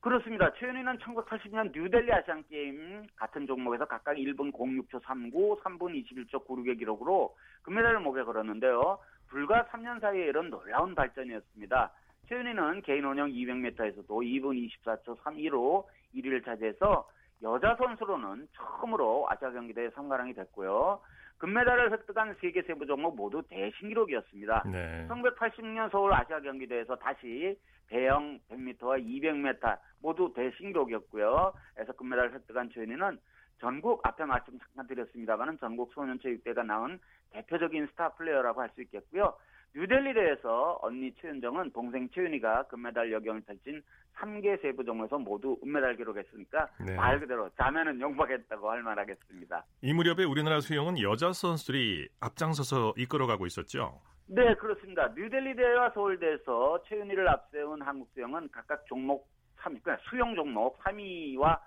그렇습니다. 0.05 0.53
최윤희는 0.53 0.99
1980년 0.99 1.73
뉴델리 1.73 2.13
아시안 2.13 2.45
게임 2.51 3.07
같은 3.17 3.47
종목에서 3.47 3.87
각각 3.87 4.17
1분 4.17 4.53
06초 4.53 5.03
39, 5.03 5.61
3분 5.65 5.95
21초 6.05 6.47
96의 6.47 6.79
기록으로 6.79 7.35
금메달을 7.63 8.01
목에 8.01 8.23
걸었는데요. 8.23 8.99
불과 9.29 9.65
3년 9.65 10.03
사이에 10.03 10.27
이런 10.27 10.51
놀라운 10.51 10.95
발전이었습니다. 10.95 11.91
최윤희는 12.29 12.83
개인 12.83 13.07
원형 13.07 13.31
200m에서도 13.31 14.07
2분 14.07 14.71
24초 14.85 15.17
32로 15.21 15.87
1위를 16.15 16.45
차지해서 16.45 17.09
여자 17.43 17.75
선수로는 17.77 18.49
처음으로 18.53 19.27
아시아 19.31 19.53
경기대회 19.53 19.89
참가랑이 19.93 20.35
됐고요. 20.35 21.01
금메달을 21.39 21.93
획득한 21.93 22.37
세 22.43 22.50
개 22.50 22.61
세부 22.61 22.85
종목 22.85 23.17
모두 23.17 23.43
대회 23.49 23.73
신기록이었습니다. 23.73 24.65
네. 24.71 25.07
1980년 25.09 25.91
서울 25.91 26.13
아시아 26.13 26.41
경기대회에서 26.41 26.95
다시 26.97 27.59
배영 27.89 28.39
100m와 28.51 29.03
200m 29.05 29.79
모두 30.01 30.33
대회 30.35 30.64
신기록이었고요. 30.64 31.53
그래서 31.75 31.93
금메달을 31.93 32.35
획득한 32.35 32.71
최윤희는 32.75 33.19
전국 33.61 34.01
앞에 34.07 34.25
말씀 34.25 34.59
잠깐 34.59 34.87
드렸습니다만은 34.87 35.59
전국 35.59 35.93
소년체육대회가 35.95 36.63
나온 36.65 36.99
대표적인 37.31 37.87
스타 37.93 38.11
플레이어라고 38.11 38.61
할 38.61 38.71
수 38.75 38.83
있겠고요. 38.83 39.35
뉴델리 39.77 40.22
대회에서 40.22 40.79
언니 40.83 41.13
최윤정은 41.21 41.73
동생 41.73 42.09
최윤희가 42.11 42.65
금메달 42.69 43.11
역영을 43.13 43.41
펼친 43.43 43.83
3개 44.17 44.61
세부 44.63 44.85
종목에서 44.85 45.19
모두 45.19 45.59
은메달 45.65 45.97
기록했으니까 45.97 46.69
네. 46.87 46.95
말 46.95 47.19
그대로 47.19 47.51
자매는 47.57 48.01
용감했다고 48.01 48.71
할 48.71 48.83
만하겠습니다. 48.85 49.65
이 49.83 49.93
무렵에 49.93 50.25
우리나라 50.25 50.61
수영은 50.61 51.01
여자 51.03 51.33
선수들이 51.33 52.09
앞장서서 52.21 52.95
이끌어가고 52.97 53.47
있었죠. 53.47 54.01
네, 54.27 54.55
그렇습니다. 54.55 55.09
뉴델리대와 55.15 55.91
서울대에서 55.91 56.83
최윤희를 56.85 57.29
앞세운 57.29 57.83
한국 57.83 58.09
수영은 58.15 58.49
각각 58.51 58.87
종목 58.87 59.29
3위, 59.59 59.83
그러니까 59.83 59.99
수영 60.09 60.35
종목 60.35 60.79
3위와 60.79 61.61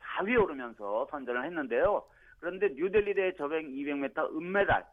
4위에 0.00 0.42
오르면서 0.42 1.06
선전을 1.10 1.44
했는데요. 1.44 2.04
그런데 2.40 2.68
뉴델리대 2.74 3.34
저병 3.34 3.62
200m 3.62 4.36
은메달 4.36 4.84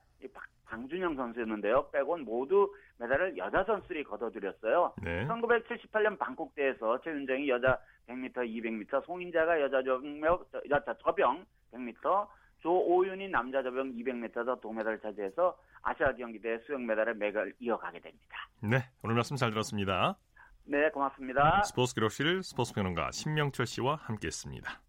방준영 0.66 1.16
선수였는데요. 1.16 1.90
빼곤 1.92 2.26
모두 2.26 2.74
메달을 3.00 3.38
여자 3.38 3.64
선수들이 3.64 4.04
거둬들였어요. 4.04 4.94
네. 5.02 5.26
1978년 5.28 6.20
방콕대에서 6.20 7.02
최윤정이 7.02 7.48
여자 7.50 7.80
100m, 8.08 8.34
200m, 8.34 9.06
송인자가 9.06 9.62
여자 9.62 9.82
저병, 9.82 10.22
여자 10.70 10.94
저병 11.02 11.46
100m, 11.74 12.28
조오윤이 12.60 13.30
남자 13.30 13.64
저병 13.64 13.94
200m에서 13.94 14.60
동메달을 14.60 15.00
차지해서 15.00 15.58
아시아 15.82 16.14
경기대 16.16 16.60
수영 16.66 16.86
메달의 16.86 17.16
맥을 17.16 17.54
이어가게 17.60 18.00
됩니다. 18.00 18.50
네, 18.62 18.90
오늘 19.04 19.16
말씀 19.16 19.36
잘 19.36 19.52
들었습니다. 19.52 20.18
네, 20.66 20.90
고맙습니다. 20.90 21.64
스포츠 21.64 21.94
기록실 21.94 22.44
스포츠 22.44 22.74
평론가 22.74 23.12
신명철 23.12 23.66
씨와 23.66 24.00
함께했습니다. 24.04 24.82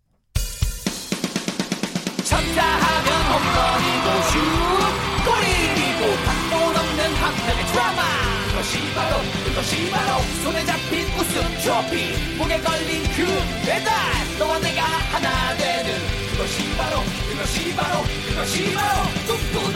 쳤다 2.28 2.62
하면 2.62 3.08
홈런이고 3.30 4.06
슛 4.28 4.38
골이고 5.24 6.02
각본 6.26 6.76
없는 6.76 7.00
한편의 7.14 7.64
드라마 7.72 8.02
그것이 8.50 8.92
바로 8.94 9.16
그것이 9.46 9.90
바로 9.90 10.20
손에 10.42 10.64
잡힌 10.66 11.06
우승 11.16 11.40
트로피 11.62 12.36
목에 12.36 12.58
걸린 12.60 13.02
그 13.16 13.24
배달 13.64 13.88
너와 14.38 14.58
내가 14.58 14.82
하나 14.82 15.56
되는 15.56 15.88
그것이 16.32 16.76
바로 16.76 17.00
그것이 17.30 17.74
바로 17.76 18.02
그것이 18.28 18.74
바로 18.74 19.08
꿈꾸 19.26 19.67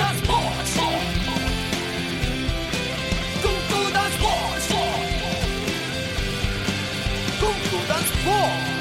스포츠 7.83 8.73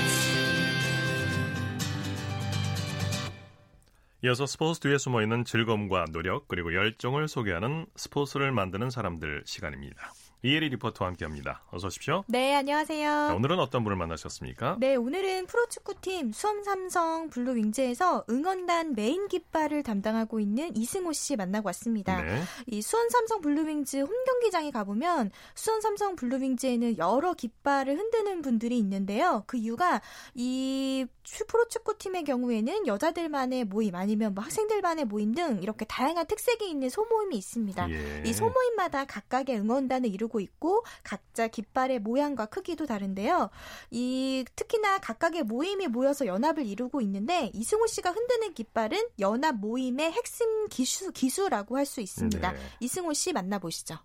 이어서 4.23 4.45
스포츠 4.45 4.79
뒤에 4.81 4.97
숨어 4.99 5.23
있는 5.23 5.43
즐거움과 5.43 6.05
노력 6.11 6.47
그리고 6.47 6.75
열정을 6.75 7.27
소개하는 7.27 7.87
스포츠를 7.95 8.51
만드는 8.51 8.91
사람들 8.91 9.43
시간입니다. 9.45 10.13
이혜리 10.43 10.69
리포터와 10.69 11.09
함께합니다. 11.09 11.61
어서 11.69 11.87
오십시오. 11.87 12.23
네, 12.27 12.55
안녕하세요. 12.55 13.27
자, 13.27 13.35
오늘은 13.35 13.59
어떤 13.59 13.83
분을 13.83 13.95
만나셨습니까? 13.95 14.77
네, 14.79 14.95
오늘은 14.95 15.45
프로축구팀 15.45 16.31
수원삼성 16.31 17.29
블루윙즈에서 17.29 18.25
응원단 18.27 18.95
메인 18.95 19.27
깃발을 19.27 19.83
담당하고 19.83 20.39
있는 20.39 20.75
이승호 20.75 21.13
씨 21.13 21.35
만나고 21.35 21.67
왔습니다. 21.67 22.21
네. 22.21 22.41
이 22.65 22.81
수원삼성 22.81 23.41
블루윙즈 23.41 23.97
홈경기장에 23.97 24.71
가보면 24.71 25.29
수원삼성 25.53 26.15
블루윙즈에는 26.15 26.97
여러 26.97 27.33
깃발을 27.33 27.95
흔드는 27.97 28.41
분들이 28.41 28.79
있는데요. 28.79 29.43
그 29.45 29.57
이유가 29.57 30.01
이 30.33 31.05
프로축구팀의 31.47 32.23
경우에는 32.23 32.87
여자들만의 32.87 33.65
모임 33.65 33.95
아니면 33.95 34.33
뭐 34.33 34.43
학생들만의 34.43 35.05
모임 35.05 35.33
등 35.33 35.59
이렇게 35.61 35.85
다양한 35.85 36.25
특색이 36.25 36.69
있는 36.69 36.89
소모임이 36.89 37.37
있습니다. 37.37 37.89
예. 37.91 38.23
이 38.25 38.33
소모임마다 38.33 39.05
각각의 39.05 39.59
응원단을 39.59 40.09
이루고 40.09 40.39
있고 40.39 40.83
각자 41.03 41.47
깃발의 41.47 41.99
모양과 41.99 42.47
크기도 42.47 42.85
다른데요. 42.85 43.49
이 43.91 44.45
특히나 44.55 44.99
각각의 44.99 45.43
모임이 45.43 45.87
모여서 45.87 46.25
연합을 46.25 46.65
이루고 46.65 47.01
있는데 47.01 47.51
이승우 47.53 47.87
씨가 47.87 48.11
흔드는 48.11 48.53
깃발은 48.53 49.09
연합 49.19 49.55
모임의 49.55 50.11
핵심 50.11 50.67
기수 50.69 51.11
기수라고 51.11 51.77
할 51.77 51.85
수 51.91 51.99
있습니다. 51.99 52.51
네. 52.51 52.59
이승우 52.79 53.13
씨 53.13 53.33
만나보시죠. 53.33 53.95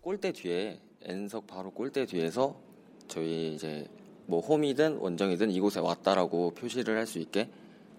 골대 0.00 0.32
뒤에 0.32 0.80
N석 1.02 1.46
바로 1.46 1.70
골대 1.70 2.04
뒤에서 2.06 2.60
저희 3.06 3.54
이제 3.54 3.86
뭐 4.26 4.40
홈이든 4.40 4.98
원정이든 4.98 5.50
이곳에 5.50 5.80
왔다라고 5.80 6.52
표시를 6.52 6.96
할 6.96 7.06
수 7.06 7.18
있게 7.18 7.48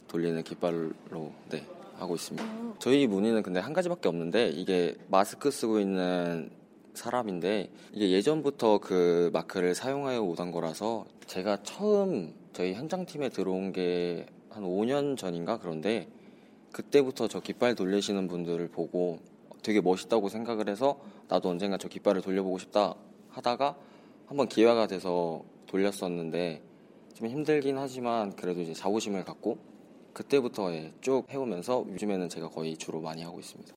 돌리는 0.08 0.44
깃발로 0.44 1.32
네 1.50 1.66
하고 1.96 2.16
있습니다. 2.16 2.46
어. 2.46 2.76
저희 2.80 3.08
문의는 3.08 3.44
근데 3.44 3.60
한 3.60 3.74
가지밖에 3.74 4.08
없는데 4.10 4.50
이게 4.50 4.96
마스크 5.10 5.52
쓰고 5.52 5.80
있는 5.80 6.50
사람인데 6.94 7.70
이게 7.94 8.12
예전부터 8.12 8.80
그 8.80 9.30
마크를 9.34 9.76
사용하여 9.76 10.22
오던 10.24 10.52
거라서 10.52 11.06
제가 11.26 11.64
처음 11.64 12.34
저희 12.54 12.74
현장팀에 12.74 13.30
들어온 13.30 13.72
게 13.72 14.26
한 14.58 14.64
5년 14.64 15.16
전인가 15.16 15.60
그런데 15.60 16.08
그때부터 16.72 17.28
저 17.28 17.40
깃발 17.40 17.76
돌리시는 17.76 18.28
분들을 18.28 18.68
보고 18.70 19.20
되게 19.62 19.82
멋있다고 19.82 20.30
생각을 20.30 20.68
해서 20.68 21.00
나도 21.28 21.50
언젠가 21.50 21.78
저 21.78 21.88
깃발을 21.88 22.24
돌려보고 22.24 22.58
싶다 22.58 22.96
하다가 23.30 23.78
한번 24.26 24.48
기회가 24.48 24.88
돼서 24.88 25.44
돌렸었는데 25.68 26.62
좀 27.14 27.28
힘들긴 27.28 27.78
하지만 27.78 28.36
그래도 28.36 28.62
이제 28.62 28.74
자부심을 28.74 29.24
갖고 29.24 29.58
그때부터 30.14 30.74
예, 30.74 30.94
쭉 31.02 31.26
해오면서 31.30 31.86
요즘에는 31.90 32.30
제가 32.30 32.50
거의 32.50 32.76
주로 32.78 33.02
많이 33.02 33.24
하고 33.24 33.40
있습니다. 33.40 33.74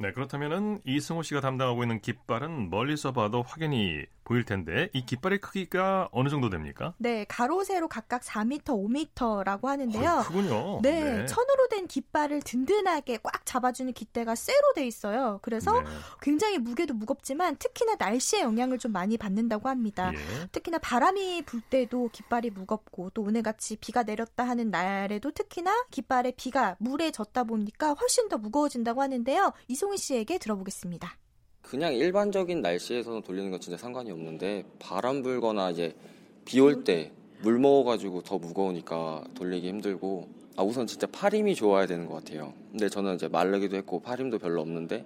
네, 0.00 0.12
그렇다면은 0.12 0.80
이승호 0.86 1.22
씨가 1.22 1.42
담당하고 1.42 1.84
있는 1.84 2.00
깃발은 2.00 2.70
멀리서 2.70 3.12
봐도 3.12 3.42
확연히 3.42 4.06
보일 4.24 4.44
텐데 4.44 4.88
이 4.94 5.04
깃발의 5.04 5.40
크기가 5.40 6.08
어느 6.12 6.28
정도 6.28 6.48
됩니까? 6.48 6.94
네, 6.98 7.26
가로 7.28 7.64
세로 7.64 7.86
각각 7.88 8.22
4m, 8.22 8.62
5m라고 8.64 9.64
하는데요. 9.64 10.10
어, 10.10 10.22
크군요. 10.22 10.80
네, 10.82 11.02
네, 11.02 11.26
천으로 11.26 11.68
된 11.68 11.86
깃발을 11.86 12.40
든든하게 12.40 13.18
꽉 13.24 13.44
잡아주는 13.44 13.92
깃대가 13.92 14.36
쇠로 14.36 14.72
돼 14.74 14.86
있어요. 14.86 15.40
그래서 15.42 15.82
네. 15.82 15.88
굉장히 16.22 16.58
무게도 16.58 16.94
무겁지만 16.94 17.56
특히나 17.56 17.96
날씨의 17.98 18.42
영향을 18.42 18.78
좀 18.78 18.92
많이 18.92 19.18
받는다고 19.18 19.68
합니다. 19.68 20.12
예. 20.14 20.46
특히나 20.52 20.78
바람이 20.78 21.42
불 21.42 21.60
때도 21.60 22.08
깃발이 22.12 22.50
무겁고 22.50 23.10
또 23.10 23.22
오늘같이 23.22 23.76
비가 23.76 24.04
내렸다 24.04 24.44
하는 24.44 24.70
날에도 24.70 25.32
특히나 25.32 25.86
깃발에 25.90 26.34
비가 26.36 26.76
물에 26.78 27.10
젖다 27.10 27.44
보니까 27.44 27.94
훨씬 27.94 28.28
더 28.28 28.38
무거워진다고 28.38 29.02
하는데요. 29.02 29.52
이 29.66 29.74
송희 29.90 29.98
씨에게 29.98 30.38
들어보겠습니다. 30.38 31.16
그냥 31.62 31.92
일반적인 31.94 32.62
날씨에서는 32.62 33.22
돌리는 33.22 33.50
건 33.50 33.60
진짜 33.60 33.76
상관이 33.76 34.10
없는데 34.12 34.64
바람 34.78 35.20
불거나 35.22 35.70
이제 35.70 35.96
비 36.44 36.60
올 36.60 36.84
때 36.84 37.10
물 37.42 37.58
먹어가지고 37.58 38.22
더 38.22 38.38
무거우니까 38.38 39.24
돌리기 39.34 39.66
힘들고 39.68 40.28
아 40.56 40.62
우선 40.62 40.86
진짜 40.86 41.06
팔힘이 41.08 41.54
좋아야 41.56 41.86
되는 41.86 42.06
것 42.06 42.14
같아요. 42.22 42.52
근데 42.70 42.88
저는 42.88 43.14
이제 43.16 43.26
말르기도 43.28 43.76
했고 43.76 43.98
팔힘도 44.00 44.38
별로 44.38 44.60
없는데 44.60 45.04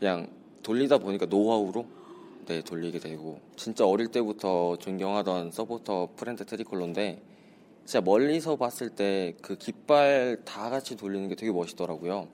그냥 0.00 0.26
돌리다 0.64 0.98
보니까 0.98 1.26
노하우로 1.26 1.86
네 2.46 2.62
돌리게 2.62 2.98
되고 2.98 3.38
진짜 3.54 3.86
어릴 3.86 4.08
때부터 4.08 4.76
존경하던 4.78 5.52
서포터 5.52 6.08
프렌테 6.16 6.44
트리콜로인데 6.46 7.22
진짜 7.84 8.00
멀리서 8.00 8.56
봤을 8.56 8.88
때 8.90 9.36
그 9.42 9.56
깃발 9.58 10.38
다 10.44 10.70
같이 10.70 10.96
돌리는 10.96 11.28
게 11.28 11.34
되게 11.36 11.52
멋있더라고요. 11.52 12.26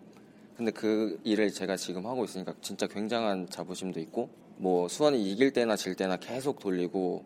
근데 0.61 0.73
그 0.73 1.19
일을 1.25 1.51
제가 1.51 1.75
지금 1.79 2.05
하고 2.05 2.23
있으니까 2.27 2.53
진짜 2.61 2.87
굉장한 2.87 3.49
자부심도 3.49 3.99
있고 4.01 4.29
뭐 4.59 4.89
수원이 4.89 5.33
이길 5.33 5.55
때나 5.55 5.75
질 5.75 5.95
때나 5.95 6.19
계속 6.19 6.59
돌리고 6.61 7.25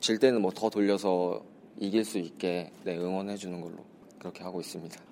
질 0.00 0.18
때는 0.18 0.42
뭐 0.42 0.50
더 0.50 0.68
돌려서 0.68 1.42
이길 1.80 2.04
수 2.04 2.18
있게 2.18 2.70
네, 2.84 2.98
응원해 2.98 3.38
주는 3.38 3.62
걸로 3.62 3.78
그렇게 4.18 4.42
하고 4.42 4.60
있습니다. 4.60 5.05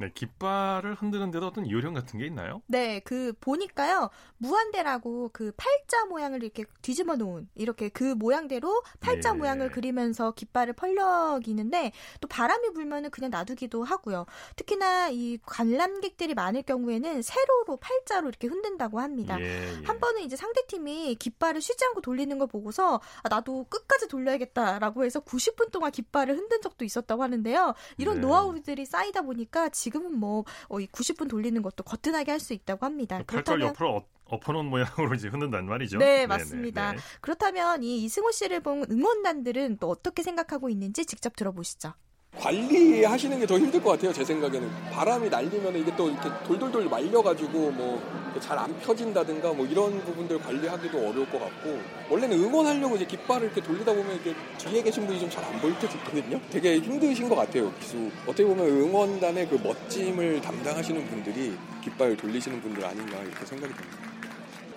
네, 0.00 0.10
깃발을 0.14 0.94
흔드는데도 0.94 1.46
어떤 1.46 1.70
요령 1.70 1.92
같은 1.92 2.18
게 2.18 2.24
있나요? 2.24 2.62
네, 2.66 3.00
그 3.00 3.34
보니까요 3.38 4.08
무한대라고 4.38 5.28
그 5.34 5.52
팔자 5.58 6.06
모양을 6.06 6.42
이렇게 6.42 6.64
뒤집어 6.80 7.16
놓은 7.16 7.50
이렇게 7.54 7.90
그 7.90 8.14
모양대로 8.14 8.82
팔자 9.00 9.32
네. 9.32 9.38
모양을 9.38 9.70
그리면서 9.70 10.30
깃발을 10.32 10.72
펄럭이는데 10.72 11.92
또 12.22 12.28
바람이 12.28 12.70
불면은 12.72 13.10
그냥 13.10 13.30
놔두기도 13.30 13.84
하고요. 13.84 14.24
특히나 14.56 15.10
이 15.10 15.36
관람객들이 15.44 16.32
많을 16.32 16.62
경우에는 16.62 17.20
세로로 17.20 17.76
팔자로 17.76 18.28
이렇게 18.30 18.48
흔든다고 18.48 19.00
합니다. 19.00 19.38
예, 19.38 19.44
예. 19.44 19.84
한 19.84 20.00
번은 20.00 20.22
이제 20.22 20.34
상대 20.34 20.64
팀이 20.66 21.16
깃발을 21.16 21.60
쉬지 21.60 21.84
않고 21.84 22.00
돌리는 22.00 22.38
걸 22.38 22.48
보고서 22.48 23.02
아, 23.22 23.28
나도 23.28 23.66
끝까지 23.68 24.08
돌려야겠다라고 24.08 25.04
해서 25.04 25.20
90분 25.20 25.70
동안 25.70 25.90
깃발을 25.90 26.38
흔든 26.38 26.62
적도 26.62 26.86
있었다고 26.86 27.22
하는데요. 27.22 27.74
이런 27.98 28.14
네. 28.14 28.20
노하우들이 28.22 28.86
쌓이다 28.86 29.20
보니까 29.22 29.68
지금 29.68 29.89
은 29.98 30.20
뭐 30.20 30.44
90분 30.68 31.26
어, 31.26 31.28
돌리는 31.28 31.60
것도 31.62 31.84
거뜬하게 31.84 32.30
할 32.32 32.40
수 32.40 32.52
있다고 32.54 32.86
합니다. 32.86 33.22
그렇다면 33.26 33.68
옆으로 33.68 34.06
엎어놓은 34.24 34.66
모양으로 34.66 35.14
이제 35.14 35.28
흔든단 35.28 35.66
말이죠. 35.66 35.98
네, 35.98 36.26
맞습니다. 36.26 36.92
네네, 36.92 36.96
네. 36.96 37.02
그렇다면 37.20 37.82
이 37.82 38.04
이승호 38.04 38.30
씨를 38.30 38.60
본 38.60 38.84
응원단들은 38.90 39.78
또 39.78 39.90
어떻게 39.90 40.22
생각하고 40.22 40.68
있는지 40.68 41.04
직접 41.04 41.36
들어보시죠. 41.36 41.92
관리하시는 42.38 43.38
게 43.40 43.46
더 43.46 43.58
힘들 43.58 43.82
것 43.82 43.90
같아요. 43.90 44.12
제 44.12 44.24
생각에는 44.24 44.70
바람이 44.92 45.28
날리면 45.28 45.76
이게 45.76 45.94
또 45.96 46.08
이렇게 46.08 46.28
돌돌돌 46.46 46.88
말려가지고 46.88 47.70
뭐 47.72 48.20
잘 48.40 48.56
안 48.56 48.72
펴진다든가 48.80 49.52
뭐 49.52 49.66
이런 49.66 49.98
부분들 50.04 50.38
관리하기도 50.38 50.96
어려울 50.96 51.28
것 51.28 51.40
같고 51.40 51.78
원래는 52.08 52.38
응원하려고 52.38 52.94
이제 52.94 53.04
깃발을 53.04 53.48
이렇게 53.48 53.60
돌리다 53.60 53.92
보면 53.92 54.16
이게 54.16 54.34
뒤에 54.56 54.82
계신 54.82 55.04
분이 55.06 55.18
좀 55.18 55.28
잘 55.28 55.44
안 55.44 55.60
보일 55.60 55.76
때도 55.80 55.98
있거든요. 55.98 56.40
되게 56.48 56.78
힘드신 56.78 57.28
것 57.28 57.34
같아요. 57.34 57.72
기수 57.80 58.08
어떻게 58.22 58.44
보면 58.44 58.64
응원단의 58.66 59.48
그 59.48 59.56
멋짐을 59.56 60.40
담당하시는 60.42 61.06
분들이 61.08 61.56
깃발을 61.82 62.16
돌리시는 62.16 62.62
분들 62.62 62.84
아닌가 62.84 63.18
이렇게 63.18 63.44
생각이 63.44 63.74
듭니다. 63.74 63.98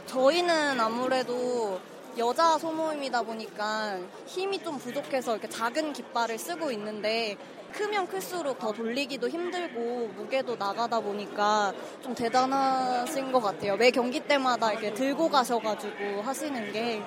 저희는 0.07 0.79
아무래도 0.79 1.79
여자 2.17 2.59
소모임이다 2.59 3.23
보니까 3.23 3.97
힘이 4.27 4.63
좀 4.63 4.77
부족해서 4.77 5.31
이렇게 5.33 5.49
작은 5.49 5.93
깃발을 5.93 6.37
쓰고 6.37 6.71
있는데 6.71 7.37
크면 7.71 8.07
클수록 8.07 8.59
더 8.59 8.71
돌리기도 8.71 9.27
힘들고 9.27 10.09
무게도 10.15 10.55
나가다 10.57 10.99
보니까 10.99 11.73
좀 12.03 12.13
대단하신 12.13 13.31
것 13.31 13.41
같아요. 13.41 13.75
매 13.77 13.89
경기 13.89 14.19
때마다 14.19 14.71
이렇게 14.71 14.93
들고 14.93 15.27
가셔가지고 15.29 16.21
하시는 16.21 16.71
게 16.71 17.01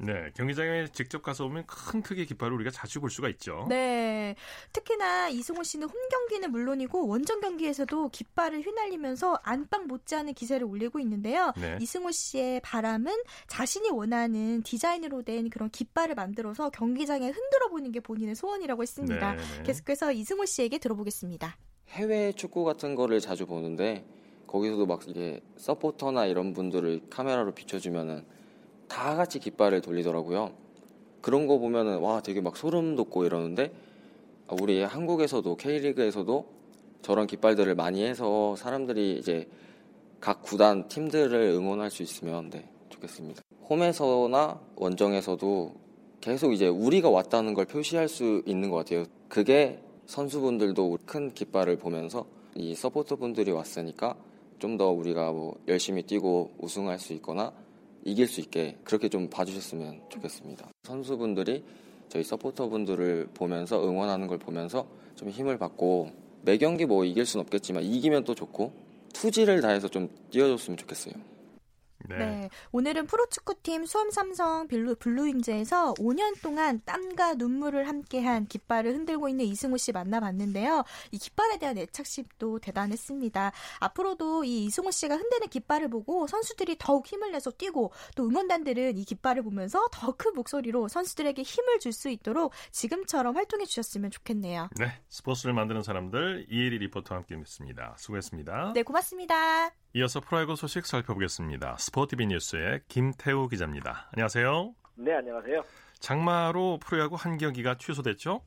네, 0.00 0.30
경기장에 0.36 0.86
직접 0.92 1.22
가서 1.22 1.44
보면 1.48 1.64
큰 1.66 2.02
크기 2.02 2.24
깃발을 2.24 2.54
우리가 2.54 2.70
자주 2.70 3.00
볼 3.00 3.10
수가 3.10 3.28
있죠. 3.30 3.66
네, 3.68 4.36
특히나 4.72 5.28
이승호 5.28 5.64
씨는 5.64 5.88
홈 5.88 6.08
경기는 6.08 6.50
물론이고 6.52 7.08
원정 7.08 7.40
경기에서도 7.40 8.10
깃발을 8.10 8.62
휘날리면서 8.62 9.40
안방 9.42 9.88
못지않은 9.88 10.34
기세를 10.34 10.66
올리고 10.66 11.00
있는데요. 11.00 11.52
네. 11.56 11.78
이승호 11.80 12.12
씨의 12.12 12.60
바람은 12.60 13.12
자신이 13.48 13.90
원하는 13.90 14.62
디자인으로 14.62 15.22
된 15.22 15.50
그런 15.50 15.68
깃발을 15.68 16.14
만들어서 16.14 16.70
경기장에 16.70 17.28
흔들어 17.28 17.68
보는 17.68 17.90
게 17.90 17.98
본인의 17.98 18.36
소원이라고 18.36 18.82
했습니다. 18.82 19.32
네, 19.32 19.42
네. 19.42 19.62
계속해서 19.64 20.12
이승호 20.12 20.44
씨에게 20.44 20.78
들어보겠습니다. 20.78 21.56
해외 21.88 22.32
축구 22.32 22.62
같은 22.62 22.94
거를 22.94 23.18
자주 23.18 23.46
보는데 23.46 24.06
거기서도 24.46 24.86
막 24.86 25.06
이게 25.08 25.40
서포터나 25.56 26.26
이런 26.26 26.52
분들을 26.52 27.08
카메라로 27.10 27.52
비춰주면은 27.54 28.37
다 28.88 29.14
같이 29.16 29.38
깃발을 29.38 29.80
돌리더라고요. 29.80 30.52
그런 31.20 31.46
거 31.46 31.58
보면은 31.58 31.98
와 31.98 32.20
되게 32.20 32.40
막 32.40 32.56
소름 32.56 32.96
돋고 32.96 33.24
이러는데 33.24 33.72
아, 34.46 34.56
우리 34.60 34.82
한국에서도 34.82 35.56
K리그에서도 35.56 36.46
저런 37.02 37.26
깃발들을 37.26 37.74
많이 37.74 38.02
해서 38.04 38.56
사람들이 38.56 39.18
이제 39.18 39.48
각 40.20 40.42
구단 40.42 40.88
팀들을 40.88 41.32
응원할 41.50 41.90
수 41.90 42.02
있으면 42.02 42.50
네, 42.50 42.68
좋겠습니다. 42.88 43.42
홈에서나 43.68 44.60
원정에서도 44.76 45.74
계속 46.20 46.52
이제 46.52 46.66
우리가 46.66 47.10
왔다는 47.10 47.54
걸 47.54 47.66
표시할 47.66 48.08
수 48.08 48.42
있는 48.46 48.70
것 48.70 48.76
같아요. 48.78 49.04
그게 49.28 49.80
선수분들도 50.06 50.98
큰 51.06 51.32
깃발을 51.32 51.76
보면서 51.76 52.26
이 52.54 52.74
서포터분들이 52.74 53.52
왔으니까 53.52 54.16
좀 54.58 54.76
더 54.76 54.90
우리가 54.90 55.30
뭐 55.30 55.56
열심히 55.68 56.02
뛰고 56.02 56.50
우승할 56.58 56.98
수 56.98 57.12
있거나 57.12 57.52
이길 58.08 58.26
수 58.26 58.40
있게 58.40 58.76
그렇게 58.84 59.08
좀 59.08 59.28
봐주셨으면 59.28 60.00
좋겠습니다. 60.08 60.68
선수분들이 60.84 61.62
저희 62.08 62.24
서포터분들을 62.24 63.28
보면서 63.34 63.86
응원하는 63.86 64.26
걸 64.26 64.38
보면서 64.38 64.86
좀 65.14 65.28
힘을 65.28 65.58
받고 65.58 66.10
매 66.42 66.56
경기 66.56 66.86
뭐 66.86 67.04
이길 67.04 67.26
순 67.26 67.40
없겠지만 67.40 67.82
이기면 67.82 68.24
또 68.24 68.34
좋고 68.34 68.72
투지를 69.12 69.60
다해서 69.60 69.88
좀 69.88 70.08
뛰어줬으면 70.30 70.76
좋겠어요. 70.76 71.14
네. 72.08 72.18
네. 72.18 72.50
오늘은 72.72 73.06
프로축구팀 73.06 73.86
수원 73.86 74.10
삼성 74.10 74.68
블루, 74.68 74.96
블루윙즈에서 74.96 75.94
5년 75.94 76.40
동안 76.42 76.80
땀과 76.84 77.34
눈물을 77.34 77.88
함께한 77.88 78.46
깃발을 78.46 78.94
흔들고 78.94 79.28
있는 79.28 79.44
이승우 79.46 79.78
씨 79.78 79.92
만나봤는데요. 79.92 80.84
이 81.12 81.18
깃발에 81.18 81.58
대한 81.58 81.78
애착심도 81.78 82.58
대단했습니다. 82.60 83.52
앞으로도 83.80 84.44
이 84.44 84.64
이승우 84.64 84.92
씨가 84.92 85.16
흔드는 85.16 85.48
깃발을 85.48 85.88
보고 85.88 86.26
선수들이 86.26 86.76
더욱 86.78 87.06
힘을 87.06 87.32
내서 87.32 87.50
뛰고 87.50 87.92
또 88.14 88.28
응원단들은 88.28 88.98
이 88.98 89.04
깃발을 89.04 89.42
보면서 89.42 89.86
더 89.92 90.18
큰 90.18 90.34
목소리로 90.34 90.88
선수들에게 90.88 91.42
힘을 91.42 91.78
줄 91.78 91.92
수 91.98 92.08
있도록 92.10 92.52
지금처럼 92.70 93.34
활동해 93.36 93.64
주셨으면 93.64 94.10
좋겠네요. 94.10 94.68
네. 94.78 94.92
스포츠를 95.08 95.54
만드는 95.54 95.82
사람들 95.82 96.46
이혜리 96.50 96.78
리포터와 96.78 97.18
함께 97.20 97.34
했습니다. 97.34 97.94
수고했습니다. 97.98 98.72
네, 98.74 98.82
고맙습니다. 98.82 99.70
이어서 99.98 100.20
프로야구 100.20 100.54
소식 100.54 100.86
살펴보겠습니다. 100.86 101.76
스포티비 101.76 102.28
뉴스의 102.28 102.82
김태우 102.86 103.48
기자입니다. 103.48 104.08
안녕하세요. 104.12 104.72
네, 104.94 105.12
안녕하세요. 105.12 105.60
장마로 105.98 106.78
프로야구 106.80 107.16
한 107.16 107.36
경기가 107.36 107.74
취소됐죠? 107.74 108.40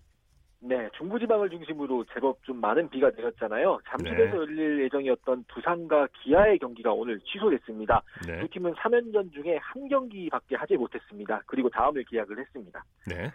네, 0.61 0.87
중부지방을 0.97 1.49
중심으로 1.49 2.05
제법 2.13 2.41
좀 2.45 2.61
많은 2.61 2.89
비가 2.89 3.09
내렸잖아요. 3.09 3.81
잠실에서 3.89 4.31
네. 4.31 4.37
열릴 4.37 4.85
예정이었던 4.85 5.43
두산과 5.49 6.07
기아의 6.23 6.57
경기가 6.59 6.93
오늘 6.93 7.19
취소됐습니다. 7.19 8.01
네. 8.25 8.39
두 8.39 8.47
팀은 8.47 8.73
3연전 8.75 9.33
중에 9.33 9.57
한 9.61 9.89
경기밖에 9.89 10.55
하지 10.55 10.77
못했습니다. 10.77 11.41
그리고 11.47 11.69
다음을 11.69 12.05
계약을 12.05 12.39
했습니다. 12.39 12.81
네. 13.07 13.29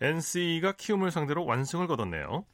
NC가 0.00 0.72
키움을 0.72 1.10
상대로 1.10 1.44
완승을 1.44 1.86
거뒀네요. 1.86 2.46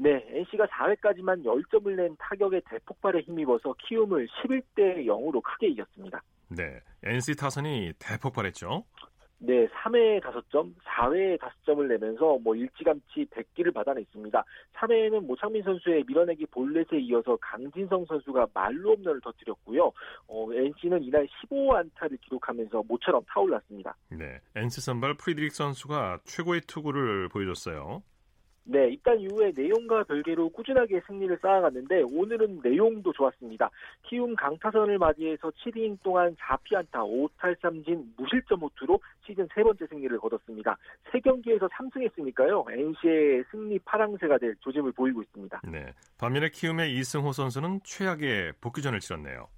네, 0.00 0.24
NC가 0.30 0.66
4회까지만 0.66 1.44
10점을 1.44 1.94
낸 1.96 2.14
타격의 2.18 2.62
대폭발에 2.70 3.20
힘입어서 3.20 3.74
키움을 3.78 4.28
11대 4.28 5.04
0으로 5.06 5.42
크게 5.42 5.68
이겼습니다. 5.68 6.22
네, 6.48 6.80
NC 7.02 7.36
타선이 7.36 7.92
대폭발했죠. 7.98 8.84
네, 9.40 9.68
3회에 9.68 10.20
5점, 10.20 10.74
4회에 10.84 11.38
5점을 11.38 11.86
내면서 11.86 12.38
뭐 12.42 12.56
일찌감치 12.56 13.26
100기를 13.26 13.72
받아냈습니다. 13.72 14.44
3회에는 14.74 15.20
모창민 15.26 15.62
선수의 15.62 16.04
밀어내기 16.06 16.46
볼넷에 16.46 16.98
이어서 17.00 17.36
강진성 17.40 18.04
선수가 18.06 18.48
말로 18.52 18.96
홈런을 18.96 19.20
터뜨렸고요. 19.20 19.92
어, 20.26 20.52
NC는 20.52 21.04
이날 21.04 21.26
15안타를 21.26 22.20
기록하면서 22.20 22.84
모처럼 22.88 23.22
타올랐습니다. 23.28 23.96
네, 24.10 24.40
NC 24.56 24.80
선발 24.80 25.14
프리드릭 25.14 25.52
선수가 25.52 26.20
최고의 26.24 26.62
투구를 26.62 27.28
보여줬어요. 27.28 28.02
네, 28.70 28.90
입단 28.90 29.18
이후에 29.18 29.50
내용과 29.56 30.04
별개로 30.04 30.50
꾸준하게 30.50 31.00
승리를 31.06 31.38
쌓아갔는데 31.40 32.02
오늘은 32.02 32.60
내용도 32.62 33.14
좋았습니다. 33.14 33.70
키움 34.02 34.36
강타선을 34.36 34.98
맞이해서 34.98 35.50
7이닝 35.50 36.02
동안 36.02 36.36
4피안타 36.36 36.92
5탈3진 36.92 38.04
무실점 38.18 38.60
호투로 38.60 39.00
시즌 39.26 39.48
세 39.54 39.62
번째 39.62 39.86
승리를 39.86 40.18
거뒀습니다. 40.18 40.76
세 41.10 41.18
경기에서 41.20 41.66
3승했으니까요. 41.68 42.70
NC의 42.70 43.44
승리 43.50 43.78
파랑새가 43.78 44.36
될 44.36 44.54
조짐을 44.60 44.92
보이고 44.92 45.22
있습니다. 45.22 45.62
네, 45.64 45.94
반면에 46.18 46.50
키움의 46.50 46.94
이승호 46.94 47.32
선수는 47.32 47.80
최악의 47.84 48.52
복귀전을 48.60 49.00
치렀네요. 49.00 49.48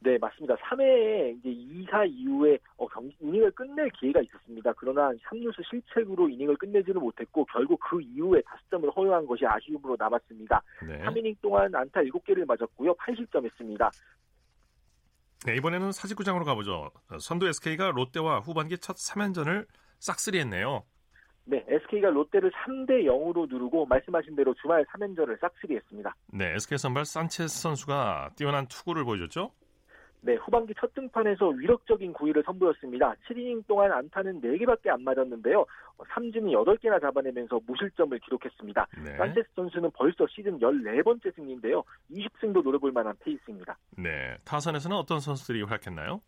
네, 0.00 0.18
맞습니다. 0.18 0.54
3회에 0.56 1.38
이제 1.38 1.48
2사 1.48 2.08
이후에 2.08 2.58
어, 2.76 2.86
경, 2.86 3.10
이닝을 3.20 3.50
끝낼 3.52 3.88
기회가 3.90 4.20
있었습니다. 4.20 4.72
그러나 4.76 5.10
3루수 5.10 5.64
실책으로 5.68 6.28
이닝을 6.28 6.56
끝내지는 6.56 7.00
못했고 7.00 7.44
결국 7.46 7.80
그 7.80 8.00
이후에 8.00 8.42
다섯 8.42 8.60
점을 8.70 8.88
허용한 8.90 9.26
것이 9.26 9.46
아쉬움으로 9.46 9.96
남았습니다. 9.98 10.62
네. 10.86 10.98
3이닝 11.02 11.36
동안 11.40 11.74
안타 11.74 12.00
7개를 12.02 12.46
맞았고요. 12.46 12.94
8실점했습니다. 12.94 13.90
네, 15.46 15.56
이번에는 15.56 15.92
사직구장으로 15.92 16.44
가보죠. 16.44 16.90
선두 17.20 17.46
SK가 17.48 17.90
롯데와 17.90 18.40
후반기 18.40 18.78
첫 18.78 18.96
3연전을 18.96 19.66
싹쓸이했네요. 19.98 20.84
네, 21.44 21.64
SK가 21.68 22.10
롯데를 22.10 22.50
3대 22.50 23.04
0으로 23.04 23.48
누르고 23.48 23.86
말씀하신 23.86 24.34
대로 24.34 24.52
주말 24.54 24.84
3연전을 24.86 25.40
싹쓸이했습니다. 25.40 26.14
네, 26.32 26.54
SK 26.54 26.78
선발 26.78 27.04
산체스 27.04 27.60
선수가 27.60 28.30
뛰어난 28.36 28.66
투구를 28.66 29.04
보여줬죠? 29.04 29.52
네, 30.20 30.34
후반기 30.36 30.74
첫 30.78 30.92
등판에서 30.94 31.48
위력적인 31.50 32.12
구위를 32.12 32.42
선보였습니다. 32.44 33.14
7이닝 33.28 33.66
동안 33.66 33.92
안타는 33.92 34.40
4개밖에 34.40 34.88
안 34.88 35.02
맞았는데요. 35.02 35.64
3진이 35.98 36.52
8개나 36.52 37.00
잡아내면서 37.00 37.60
무실점을 37.66 38.18
기록했습니다. 38.18 38.86
네. 39.04 39.16
산체스 39.16 39.48
선수는 39.54 39.90
벌써 39.92 40.26
시즌 40.28 40.58
14번째 40.58 41.34
승리인데요. 41.34 41.82
20승도 42.10 42.62
노려볼 42.62 42.92
만한 42.92 43.14
페이스입니다. 43.20 43.78
네, 43.96 44.36
타선에서는 44.44 44.96
어떤 44.96 45.20
선수들이 45.20 45.62
활약했나요? 45.62 46.20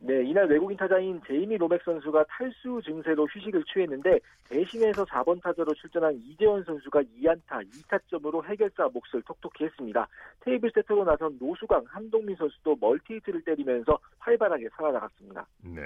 네, 0.00 0.22
이날 0.24 0.46
외국인 0.46 0.76
타자인 0.76 1.20
제이미 1.26 1.56
로맥 1.56 1.82
선수가 1.82 2.24
탈수 2.28 2.80
증세로 2.84 3.26
휴식을 3.26 3.64
취했는데 3.64 4.20
대신해서 4.48 5.04
4번 5.04 5.42
타자로 5.42 5.74
출전한 5.74 6.14
이재원 6.14 6.62
선수가 6.62 7.02
2안타 7.02 7.66
2타점으로 7.68 8.44
해결사 8.44 8.88
몫을 8.88 9.22
톡톡히 9.26 9.64
했습니다. 9.64 10.06
테이블 10.40 10.70
세트로 10.72 11.04
나선 11.04 11.36
노수광, 11.40 11.84
한동민 11.88 12.36
선수도 12.36 12.76
멀티히트를 12.80 13.42
때리면서 13.42 13.98
활발하게 14.20 14.68
살아나갔습니다. 14.76 15.46
네. 15.64 15.80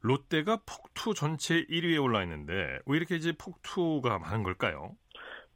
롯데가 0.00 0.58
폭투 0.66 1.14
전체 1.14 1.64
1위에 1.64 2.02
올라 2.02 2.22
있는데 2.24 2.80
왜 2.84 2.96
이렇게 2.96 3.14
이제 3.14 3.32
폭투가 3.32 4.18
많은 4.18 4.42
걸까요? 4.42 4.96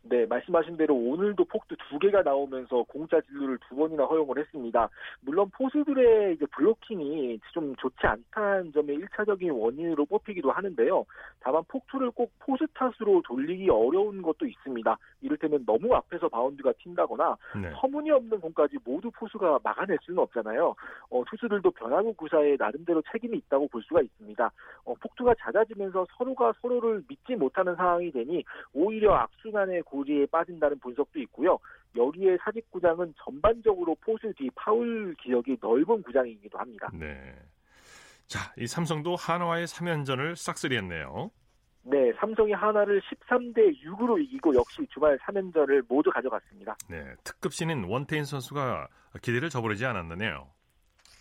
네, 0.03 0.25
말씀하신 0.27 0.77
대로 0.77 0.95
오늘도 0.95 1.45
폭도 1.45 1.77
두 1.89 1.99
개가 1.99 2.23
나오면서 2.23 2.85
공짜 2.85 3.21
진루를 3.21 3.59
두 3.69 3.77
번이나 3.77 4.05
허용을 4.05 4.39
했습니다. 4.39 4.89
물론 5.21 5.51
포수들의 5.51 6.35
이제 6.35 6.47
블로킹이 6.47 7.39
좀 7.53 7.75
좋지 7.77 8.07
않다는 8.07 8.73
점의 8.73 8.99
1차적인 8.99 9.51
원인으로 9.55 10.07
뽑히기도 10.07 10.51
하는데요. 10.51 11.05
다만 11.41 11.63
폭투를 11.69 12.11
꼭 12.13 12.33
포수 12.39 12.67
탓으로 12.75 13.23
돌리기 13.23 13.69
어려운 13.69 14.23
것도 14.23 14.47
있습니다. 14.47 14.97
이를테면 15.21 15.65
너무 15.67 15.95
앞에서 15.95 16.29
바운드가 16.29 16.73
튄다거나 16.73 17.37
네. 17.61 17.71
터무니없는 17.75 18.41
공까지 18.41 18.79
모두 18.85 19.11
포수가 19.11 19.59
막아낼 19.63 19.99
수는 20.03 20.21
없잖아요. 20.21 20.75
어, 21.11 21.25
투수들도 21.29 21.71
변화구 21.73 22.15
구사에 22.15 22.57
나름대로 22.59 23.03
책임이 23.13 23.37
있다고 23.39 23.69
볼 23.69 23.83
수가 23.83 24.01
있습니다. 24.01 24.51
어, 24.85 24.95
폭투가 24.95 25.35
잦아지면서 25.39 26.07
서로가 26.17 26.55
서로를 26.61 27.03
믿지 27.09 27.35
못하는 27.35 27.75
상황이 27.75 28.11
되니 28.11 28.45
오히려 28.73 29.15
악순환의 29.15 29.83
고 29.83 29.98
고리에 29.99 30.27
빠진다는 30.27 30.79
분석도 30.79 31.19
있고요. 31.21 31.59
여기에 31.97 32.39
사직 32.43 32.71
구장은 32.71 33.15
전반적으로 33.25 33.97
포수 33.97 34.33
뒤 34.35 34.49
파울 34.55 35.15
기억이 35.21 35.57
넓은 35.61 36.03
구장이기도 36.03 36.59
합니다. 36.59 36.89
네. 36.95 37.35
자, 38.27 38.53
이 38.57 38.67
삼성도 38.67 39.17
한화의 39.17 39.67
3연전을 39.67 40.37
싹쓸이했네요. 40.37 41.31
네, 41.83 42.13
삼성이 42.21 42.53
하나를 42.53 43.01
13대 43.01 43.83
6으로 43.83 44.23
이기고 44.23 44.55
역시 44.55 44.87
주말 44.93 45.19
3연전을 45.19 45.87
모두 45.89 46.11
가져갔습니다. 46.11 46.77
네, 46.91 47.15
특급 47.25 47.55
신인 47.55 47.85
원태인 47.85 48.25
선수가 48.25 48.89
기대를 49.23 49.49
저버리지 49.49 49.87
않았느네요. 49.87 50.47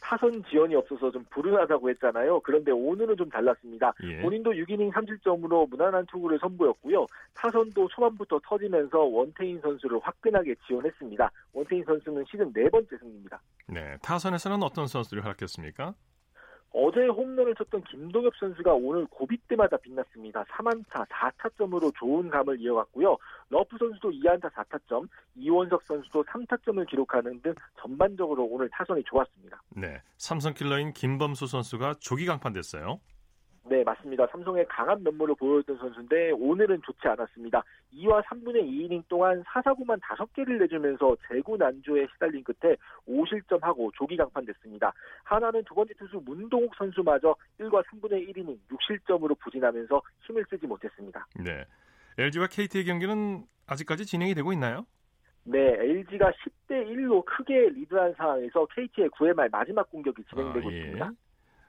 타선 0.08 0.41
지원이 0.50 0.74
없어서 0.74 1.12
좀 1.12 1.26
불운하다고 1.32 1.89
했잖아요. 1.89 2.39
그런데 2.39 2.72
오늘은 2.72 3.17
좀 3.17 3.30
달랐습니다. 3.30 3.93
예. 4.04 4.22
본인도 4.22 4.52
6이닝 4.52 4.89
3실점으로 4.93 5.70
무난한 5.70 6.06
투구를 6.06 6.39
선보였고요. 6.39 7.06
타선도 7.34 7.89
초반부터 7.89 8.39
터지면서 8.41 9.00
원태인 9.00 9.60
선수를 9.60 10.00
화끈하게 10.02 10.56
지원했습니다. 10.65 11.30
원태인 11.52 11.84
선수는 11.84 12.24
시즌 12.32 12.54
네 12.54 12.70
번째 12.70 12.98
승리입니다. 12.98 13.41
네, 13.67 13.98
타선에서는 14.02 14.63
어떤 14.63 14.88
선수들이 14.88 15.20
활약했습니까? 15.20 15.93
어제 16.80 17.08
홈런을 17.08 17.56
쳤던 17.56 17.84
김동엽 17.86 18.36
선수가 18.36 18.72
오늘 18.76 19.08
고비 19.08 19.36
때마다 19.48 19.78
빛났습니다. 19.78 20.44
3안타 20.44 21.08
4타점으로 21.08 21.92
좋은 21.98 22.30
감을 22.30 22.62
이어갔고요. 22.62 23.18
러프 23.50 23.78
선수도 23.80 24.12
2안타 24.12 24.52
4타점, 24.52 25.10
이원석 25.36 25.82
선수도 25.88 26.24
3타점을 26.26 26.88
기록하는 26.88 27.42
등 27.42 27.56
전반적으로 27.82 28.46
오늘 28.46 28.70
타선이 28.70 29.04
좋았습니다. 29.06 29.60
네, 29.70 30.04
삼성 30.18 30.54
킬러인 30.54 30.94
김범수 30.94 31.48
선수가 31.48 31.96
조기 32.00 32.28
강판됐어요. 32.28 33.00
네, 33.69 33.84
맞습니다. 33.84 34.27
삼성에 34.28 34.65
강한 34.67 35.03
면모를 35.03 35.36
보여줬던 35.36 35.77
선수인데 35.77 36.32
오늘은 36.32 36.82
좋지 36.84 37.08
않았습니다. 37.08 37.63
2와 37.93 38.23
3분의 38.23 38.63
2이닝 38.63 39.03
동안 39.10 39.43
4사구만 39.43 39.99
5개를 39.99 40.60
내주면서 40.60 41.15
제구 41.28 41.58
난조에 41.58 42.08
시달린 42.13 42.43
끝에 42.43 42.75
5실점하고 43.08 43.93
조기 43.95 44.15
강판됐습니다. 44.15 44.93
하나는 45.23 45.63
두 45.65 45.75
번째 45.75 45.93
투수 45.95 46.21
문동욱 46.23 46.73
선수마저 46.77 47.36
1과 47.60 47.84
3분의 47.86 48.30
1이닝 48.30 48.58
6실점으로 48.69 49.38
부진하면서 49.39 50.01
힘을 50.21 50.45
쓰지 50.49 50.65
못했습니다. 50.65 51.27
네. 51.36 51.65
LG와 52.17 52.47
KT의 52.47 52.86
경기는 52.86 53.43
아직까지 53.67 54.06
진행이 54.06 54.34
되고 54.34 54.53
있나요? 54.53 54.86
네, 55.43 55.60
LG가 55.60 56.32
10대 56.32 56.88
1로 56.89 57.23
크게 57.25 57.69
리드한 57.69 58.13
상황에서 58.17 58.65
KT의 58.67 59.10
9회 59.10 59.34
말 59.34 59.49
마지막 59.49 59.89
공격이 59.89 60.23
진행되고 60.30 60.67
아, 60.67 60.71
예. 60.71 60.77
있습니다. 60.77 61.12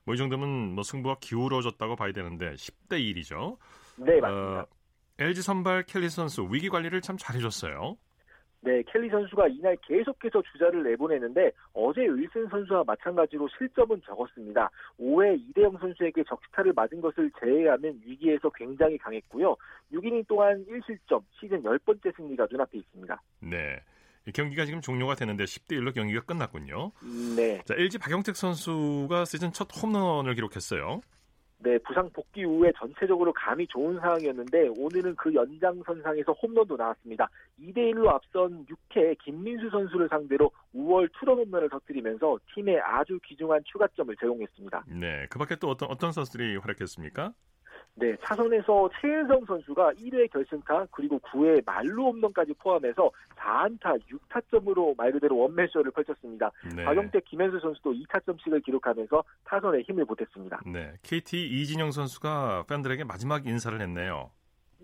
뭐 0.08 0.14
이 0.14 0.16
정도면 0.16 0.74
뭐 0.74 0.82
승부가 0.82 1.16
기울어졌다고 1.20 1.94
봐야 1.96 2.12
되는데 2.12 2.52
10대 2.52 2.92
1이죠. 2.92 3.58
네, 3.98 4.18
맞습니다. 4.20 4.60
어, 4.62 4.66
LG 5.18 5.42
선발 5.42 5.82
켈리 5.84 6.08
선수 6.08 6.48
위기 6.50 6.70
관리를 6.70 7.02
참 7.02 7.18
잘해줬어요. 7.18 7.98
네, 8.60 8.82
켈리 8.90 9.10
선수가 9.10 9.48
이날 9.48 9.76
계속해서 9.82 10.42
주자를 10.50 10.82
내보내는데 10.82 11.52
어제 11.74 12.00
윌슨 12.06 12.48
선수와 12.48 12.84
마찬가지로 12.86 13.48
실점은 13.58 14.00
적었습니다. 14.06 14.70
5회 14.98 15.38
이대영 15.50 15.76
선수에게 15.78 16.24
적시타를 16.24 16.72
맞은 16.72 17.02
것을 17.02 17.30
제외하면 17.38 18.00
위기에서 18.04 18.50
굉장히 18.50 18.96
강했고요. 18.96 19.54
6이닝 19.92 20.26
동안 20.26 20.64
1실점, 20.66 21.22
시즌 21.38 21.62
10번째 21.62 22.16
승리가 22.16 22.48
눈앞에 22.50 22.78
있습니다. 22.78 23.22
네. 23.40 23.78
경기가 24.32 24.64
지금 24.64 24.80
종료가 24.80 25.14
되는데 25.14 25.44
10대 25.44 25.72
1로 25.78 25.94
경기가 25.94 26.20
끝났군요. 26.22 26.92
네. 27.36 27.62
자, 27.64 27.74
LG 27.74 27.98
박영택 27.98 28.36
선수가 28.36 29.24
시즌 29.24 29.52
첫 29.52 29.68
홈런을 29.82 30.34
기록했어요. 30.34 31.00
네, 31.60 31.76
부상 31.78 32.08
복귀 32.10 32.44
후에 32.44 32.70
전체적으로 32.78 33.32
감이 33.32 33.66
좋은 33.66 33.98
상황이었는데 33.98 34.68
오늘은 34.78 35.16
그 35.16 35.34
연장선상에서 35.34 36.32
홈런도 36.32 36.76
나왔습니다. 36.76 37.28
2대 37.60 37.92
1로 37.92 38.08
앞선 38.08 38.64
6회 38.66 39.18
김민수 39.24 39.68
선수를 39.70 40.08
상대로 40.08 40.52
5월 40.72 41.10
투런 41.18 41.38
홈런을 41.38 41.68
터뜨리면서 41.68 42.38
팀에 42.54 42.78
아주 42.78 43.18
귀중한 43.24 43.60
추가점을 43.64 44.14
제공했습니다. 44.20 44.84
네, 45.00 45.26
그밖에 45.30 45.56
또 45.56 45.68
어떤 45.68 45.90
어떤 45.90 46.12
선수들이 46.12 46.58
활약했습니까? 46.58 47.32
네, 47.94 48.16
차선에서 48.22 48.88
최은성 49.00 49.44
선수가 49.44 49.94
1회 49.94 50.30
결승타 50.30 50.86
그리고 50.92 51.18
9회 51.18 51.64
말로 51.64 52.12
홈런까지 52.12 52.54
포함해서 52.54 53.10
4안타 53.36 53.98
6타점으로 54.06 54.96
말 54.96 55.10
그대로 55.10 55.36
원맨쇼를 55.38 55.90
펼쳤습니다. 55.90 56.50
네. 56.76 56.84
박영택 56.84 57.24
김현수 57.24 57.58
선수도 57.58 57.92
2타점씩을 57.92 58.64
기록하면서 58.64 59.24
타선에 59.44 59.80
힘을 59.80 60.04
보탰습니다. 60.04 60.60
네, 60.66 60.92
KT 61.02 61.60
이진영 61.60 61.90
선수가 61.90 62.66
팬들에게 62.68 63.02
마지막 63.04 63.46
인사를 63.46 63.80
했네요. 63.80 64.30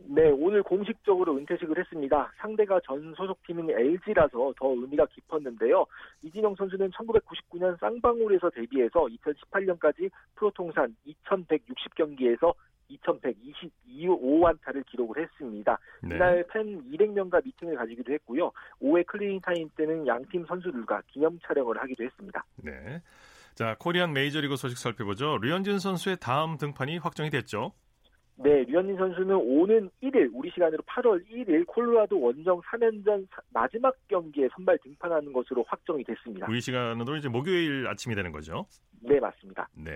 네, 0.07 0.29
오늘 0.29 0.63
공식적으로 0.63 1.37
은퇴식을 1.37 1.79
했습니다. 1.79 2.33
상대가 2.37 2.81
전 2.85 3.15
소속팀인 3.17 3.71
LG라서 3.71 4.53
더 4.59 4.69
의미가 4.71 5.07
깊었는데요. 5.07 5.87
이진영 6.23 6.57
선수는 6.57 6.91
1999년 6.91 7.79
쌍방울에서 7.79 8.51
데뷔해서 8.51 9.07
2018년까지 9.07 10.11
프로 10.35 10.51
통산 10.51 10.95
2160경기에서 11.07 12.53
2,125안타를 12.91 14.85
기록을 14.87 15.23
했습니다. 15.23 15.79
네. 16.03 16.17
이날 16.17 16.47
팬 16.53 16.83
200명과 16.91 17.45
미팅을 17.45 17.77
가지기도 17.77 18.13
했고요. 18.13 18.51
5회 18.83 19.07
클리닝 19.07 19.41
타임 19.41 19.69
때는 19.77 20.07
양팀 20.07 20.47
선수들과 20.47 21.03
기념 21.09 21.39
촬영을 21.47 21.81
하기도 21.81 22.05
했습니다. 22.05 22.45
네. 22.57 23.03
자, 23.55 23.77
코리안 23.79 24.13
메이저리그 24.13 24.57
소식 24.57 24.79
살펴보죠. 24.79 25.39
류현진 25.39 25.79
선수의 25.79 26.17
다음 26.21 26.59
등판이 26.59 26.99
확정이 26.99 27.31
됐죠. 27.31 27.73
네, 28.37 28.65
류현진 28.65 28.97
선수는 28.97 29.37
오는 29.37 29.89
1일, 30.03 30.31
우리 30.35 30.51
시간으로 30.51 30.83
8월 30.83 31.25
1일 31.31 31.67
콜로라도 31.67 32.21
원정 32.21 32.61
3연전 32.63 33.27
마지막 33.53 33.95
경기에 34.09 34.49
선발 34.55 34.79
등판하는 34.83 35.33
것으로 35.33 35.65
확정이 35.69 36.03
됐습니다. 36.05 36.47
우리 36.49 36.61
시간으로 36.61 37.17
이제 37.17 37.29
목요일 37.29 37.87
아침이 37.87 38.15
되는 38.15 38.33
거죠? 38.33 38.67
네, 39.01 39.21
맞습니다. 39.21 39.69
네. 39.75 39.93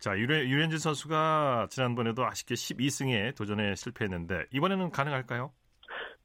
자, 0.00 0.18
유현진 0.18 0.78
선수가 0.78 1.68
지난번에도 1.70 2.24
아쉽게 2.24 2.54
12승에 2.54 3.36
도전에 3.36 3.74
실패했는데 3.74 4.46
이번에는 4.50 4.90
가능할까요? 4.90 5.52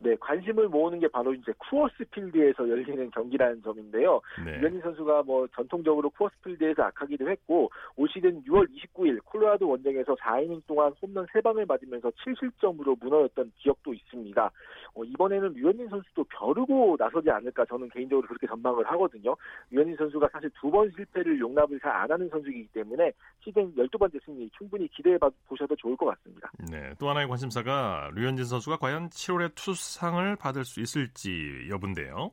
네, 0.06 0.16
관심을 0.20 0.70
모으는 0.70 1.00
게 1.00 1.08
바로 1.08 1.34
이제 1.34 1.52
쿠어스 1.58 2.06
필드에서 2.12 2.70
열리는 2.70 3.10
경기라는 3.10 3.64
점인데요. 3.64 4.22
네. 4.46 4.60
유현진 4.60 4.82
선수가 4.82 5.24
뭐 5.24 5.48
전통적으로 5.56 6.12
쿠어스 6.12 6.36
필드에서 6.44 6.84
악하기도 6.84 7.28
했고 7.28 7.72
올 7.96 8.08
시즌 8.14 8.44
6월 8.44 8.68
29일 8.70 9.24
콜로라도 9.26 9.68
원정에서 9.68 10.14
4이닝 10.14 10.62
동안 10.68 10.94
홈런 11.02 11.26
3방을 11.26 11.68
맞으면서 11.68 12.12
7실점으로 12.12 13.00
무너졌던 13.00 13.52
기억도 13.58 13.96
있습니다. 13.96 14.52
어, 14.94 15.04
이번에는 15.04 15.54
류현진 15.54 15.90
선수도 15.90 16.24
벼르고 16.26 16.96
나서지 17.00 17.32
않을까 17.32 17.66
저는 17.66 17.90
개인적으로 17.90 18.28
그렇게 18.28 18.46
전망을 18.46 18.86
하거든요. 18.86 19.36
류현진 19.72 19.96
선수가 19.98 20.30
사실 20.32 20.52
두 20.62 20.70
번 20.70 20.92
실패를 20.96 21.40
용납을 21.40 21.80
잘 21.80 21.96
안 21.96 22.12
하는 22.12 22.28
선수이기 22.30 22.68
때문에 22.74 23.12
시즌 23.42 23.74
12번째 23.74 24.20
승리 24.26 24.50
충분히 24.58 24.86
기대해 24.90 25.18
보셔도 25.48 25.74
좋을 25.78 25.96
것 25.96 26.08
같습니다. 26.08 26.52
네, 26.70 26.94
또 27.00 27.10
하나의 27.10 27.28
관심사가 27.28 28.12
류현진 28.14 28.44
선수가 28.46 28.78
과연 28.78 29.08
7월에 29.10 29.56
투수 29.56 29.95
상을 29.96 30.36
받을 30.36 30.66
수 30.66 30.82
있을지 30.82 31.68
여부인데요. 31.70 32.32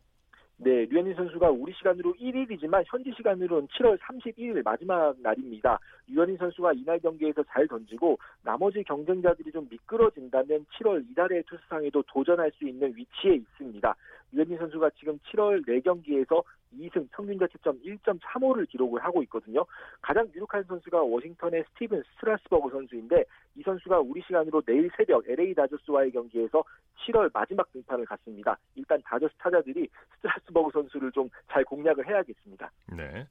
네, 0.56 0.84
류현진 0.84 1.14
선수가 1.14 1.50
우리 1.50 1.72
시간으로 1.74 2.14
1일이지만 2.14 2.84
현지 2.86 3.12
시간으로는 3.16 3.66
7월 3.68 3.98
31일 3.98 4.62
마지막 4.62 5.14
날입니다. 5.20 5.78
류현진 6.12 6.36
선수가 6.36 6.72
이날 6.74 6.98
경기에서 7.00 7.42
잘 7.44 7.66
던지고 7.66 8.18
나머지 8.42 8.82
경쟁자들이 8.84 9.50
좀 9.50 9.66
미끄러진다면 9.70 10.66
7월 10.74 11.08
이달의 11.10 11.44
투수상에도 11.44 12.02
도전할 12.02 12.52
수 12.52 12.66
있는 12.66 12.94
위치에 12.96 13.34
있습니다. 13.34 13.94
류현진 14.32 14.58
선수가 14.58 14.90
지금 14.98 15.18
7월 15.30 15.66
4경기에서 15.66 16.42
2승 16.78 17.06
평균 17.10 17.38
자책점 17.38 17.82
1.35를 17.82 18.66
기록을 18.68 19.04
하고 19.04 19.22
있거든요. 19.24 19.66
가장 20.00 20.26
유력한 20.34 20.62
선수가 20.64 21.02
워싱턴의 21.02 21.64
스티븐 21.68 22.02
스트라스버그 22.14 22.70
선수인데 22.70 23.24
이 23.56 23.62
선수가 23.62 24.00
우리 24.00 24.22
시간으로 24.22 24.62
내일 24.62 24.90
새벽 24.96 25.28
LA 25.28 25.54
다저스와의 25.54 26.12
경기에서 26.12 26.64
7월 27.04 27.30
마지막 27.34 27.70
등판을 27.72 28.06
갖습니다. 28.06 28.56
일단 28.74 29.02
다저스 29.04 29.34
타자들이 29.38 29.86
스트라스버그 30.16 30.70
선수를 30.72 31.12
좀 31.12 31.28
잘 31.52 31.64
공략을 31.64 32.06
해야겠습니다. 32.06 32.70
네. 32.96 33.26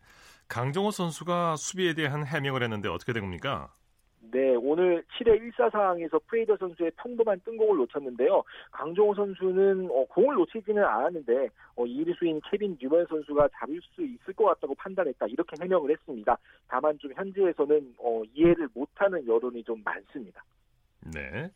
강정호 0.52 0.92
선수가 0.92 1.56
수비에 1.56 1.94
대한 1.94 2.26
해명을 2.26 2.62
했는데 2.62 2.90
어떻게 2.90 3.14
된 3.14 3.24
겁니까? 3.24 3.74
네, 4.20 4.54
오늘 4.58 5.02
7회 5.18 5.40
1사 5.40 5.72
상황에서 5.72 6.20
프레이저 6.28 6.58
선수의 6.58 6.92
평범한 6.98 7.40
뜬공을 7.46 7.78
놓쳤는데요. 7.78 8.44
강정호 8.72 9.16
선수는 9.16 9.90
어, 9.90 10.04
공을 10.10 10.36
놓치지는 10.36 10.84
않았는데 10.84 11.48
어, 11.78 11.86
2루수인 11.86 12.42
케빈 12.50 12.78
뉴먼 12.82 13.06
선수가 13.08 13.48
잡을 13.58 13.80
수 13.96 14.04
있을 14.04 14.34
것 14.34 14.44
같다고 14.44 14.76
판단했다 14.76 15.26
이렇게 15.28 15.56
해명을 15.62 15.90
했습니다. 15.92 16.38
다만 16.68 17.00
좀 17.00 17.14
현지에서는 17.14 17.96
어, 18.00 18.22
이해를 18.34 18.68
못하는 18.74 19.26
여론이 19.26 19.64
좀 19.64 19.82
많습니다. 19.86 20.44
네. 21.14 21.50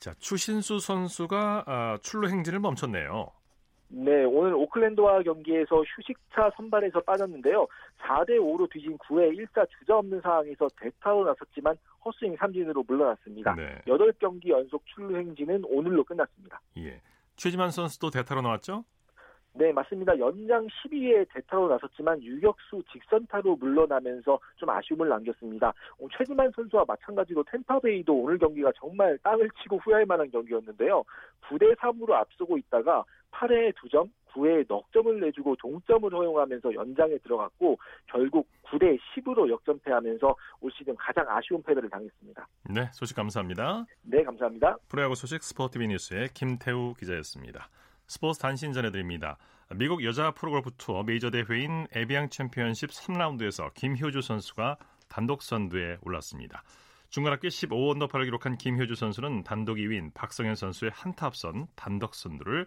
자 0.00 0.12
추신수 0.14 0.80
선수가 0.80 1.64
아, 1.66 1.98
출루 2.02 2.28
행진을 2.28 2.58
멈췄네요. 2.58 3.30
네, 3.94 4.24
오늘 4.24 4.54
오클랜드와 4.54 5.22
경기에서 5.22 5.82
휴식차 5.82 6.50
선발에서 6.56 7.00
빠졌는데요. 7.00 7.66
4대 8.00 8.38
5로 8.38 8.68
뒤진 8.70 8.96
9회 8.96 9.36
1사 9.36 9.68
주자 9.78 9.98
없는 9.98 10.22
상황에서 10.22 10.66
대타로 10.80 11.26
나섰지만 11.26 11.76
헛스윙 12.02 12.34
삼진으로 12.36 12.84
물러났습니다. 12.88 13.54
네. 13.54 13.82
8경기 13.86 14.48
연속 14.48 14.82
출루 14.86 15.14
행진은 15.14 15.64
오늘로 15.66 16.02
끝났습니다. 16.04 16.58
예. 16.78 17.02
최지만 17.36 17.70
선수도 17.70 18.08
대타로 18.08 18.40
나왔죠? 18.40 18.84
네, 19.54 19.70
맞습니다. 19.70 20.18
연장 20.18 20.66
12회 20.66 21.26
대타로 21.34 21.68
나섰지만 21.68 22.22
유격수 22.22 22.82
직선타로 22.90 23.56
물러나면서 23.56 24.40
좀 24.56 24.70
아쉬움을 24.70 25.10
남겼습니다. 25.10 25.68
어, 25.68 26.06
최지만 26.16 26.50
선수와 26.56 26.86
마찬가지로 26.88 27.44
템파베이도 27.44 28.14
오늘 28.14 28.38
경기가 28.38 28.72
정말 28.74 29.18
땅을 29.18 29.50
치고 29.62 29.76
후회할 29.84 30.06
만한 30.06 30.30
경기였는데요. 30.30 31.04
9대 31.42 31.76
3으로 31.76 32.12
앞서고 32.12 32.56
있다가 32.56 33.04
8회에 33.32 33.74
2점, 33.74 34.08
9회에 34.32 34.66
넉 34.68 34.90
점을 34.92 35.20
내주고 35.20 35.56
동점을 35.56 36.12
허용하면서 36.12 36.74
연장에 36.74 37.18
들어갔고 37.18 37.78
결국 38.06 38.48
9대 38.64 38.98
10으로 39.14 39.48
역전패하면서 39.50 40.36
올 40.60 40.70
시즌 40.72 40.94
가장 40.96 41.26
아쉬운 41.28 41.62
패배를 41.62 41.90
당했습니다. 41.90 42.46
네, 42.70 42.88
소식 42.92 43.16
감사합니다. 43.16 43.84
네, 44.02 44.22
감사합니다. 44.22 44.76
프로야구 44.88 45.14
소식 45.14 45.42
스포티비 45.42 45.88
뉴스의 45.88 46.28
김태우 46.34 46.94
기자였습니다. 46.94 47.68
스포츠 48.06 48.40
단신 48.40 48.72
전해드립니다. 48.72 49.38
미국 49.74 50.04
여자 50.04 50.32
프로골프 50.32 50.72
투어 50.76 51.02
메이저 51.02 51.30
대회인 51.30 51.86
에비앙 51.94 52.28
챔피언십 52.28 52.90
3라운드에서 52.90 53.72
김효주 53.74 54.20
선수가 54.20 54.76
단독 55.08 55.42
선두에 55.42 55.98
올랐습니다. 56.02 56.62
중간 57.08 57.32
합계 57.32 57.48
15언더파를 57.48 58.24
기록한 58.24 58.56
김효주 58.56 58.94
선수는 58.94 59.44
단독 59.44 59.76
2위인 59.76 60.12
박성현 60.14 60.54
선수에 60.54 60.90
한타 60.94 61.26
앞선 61.26 61.66
단독 61.74 62.14
선두를 62.14 62.66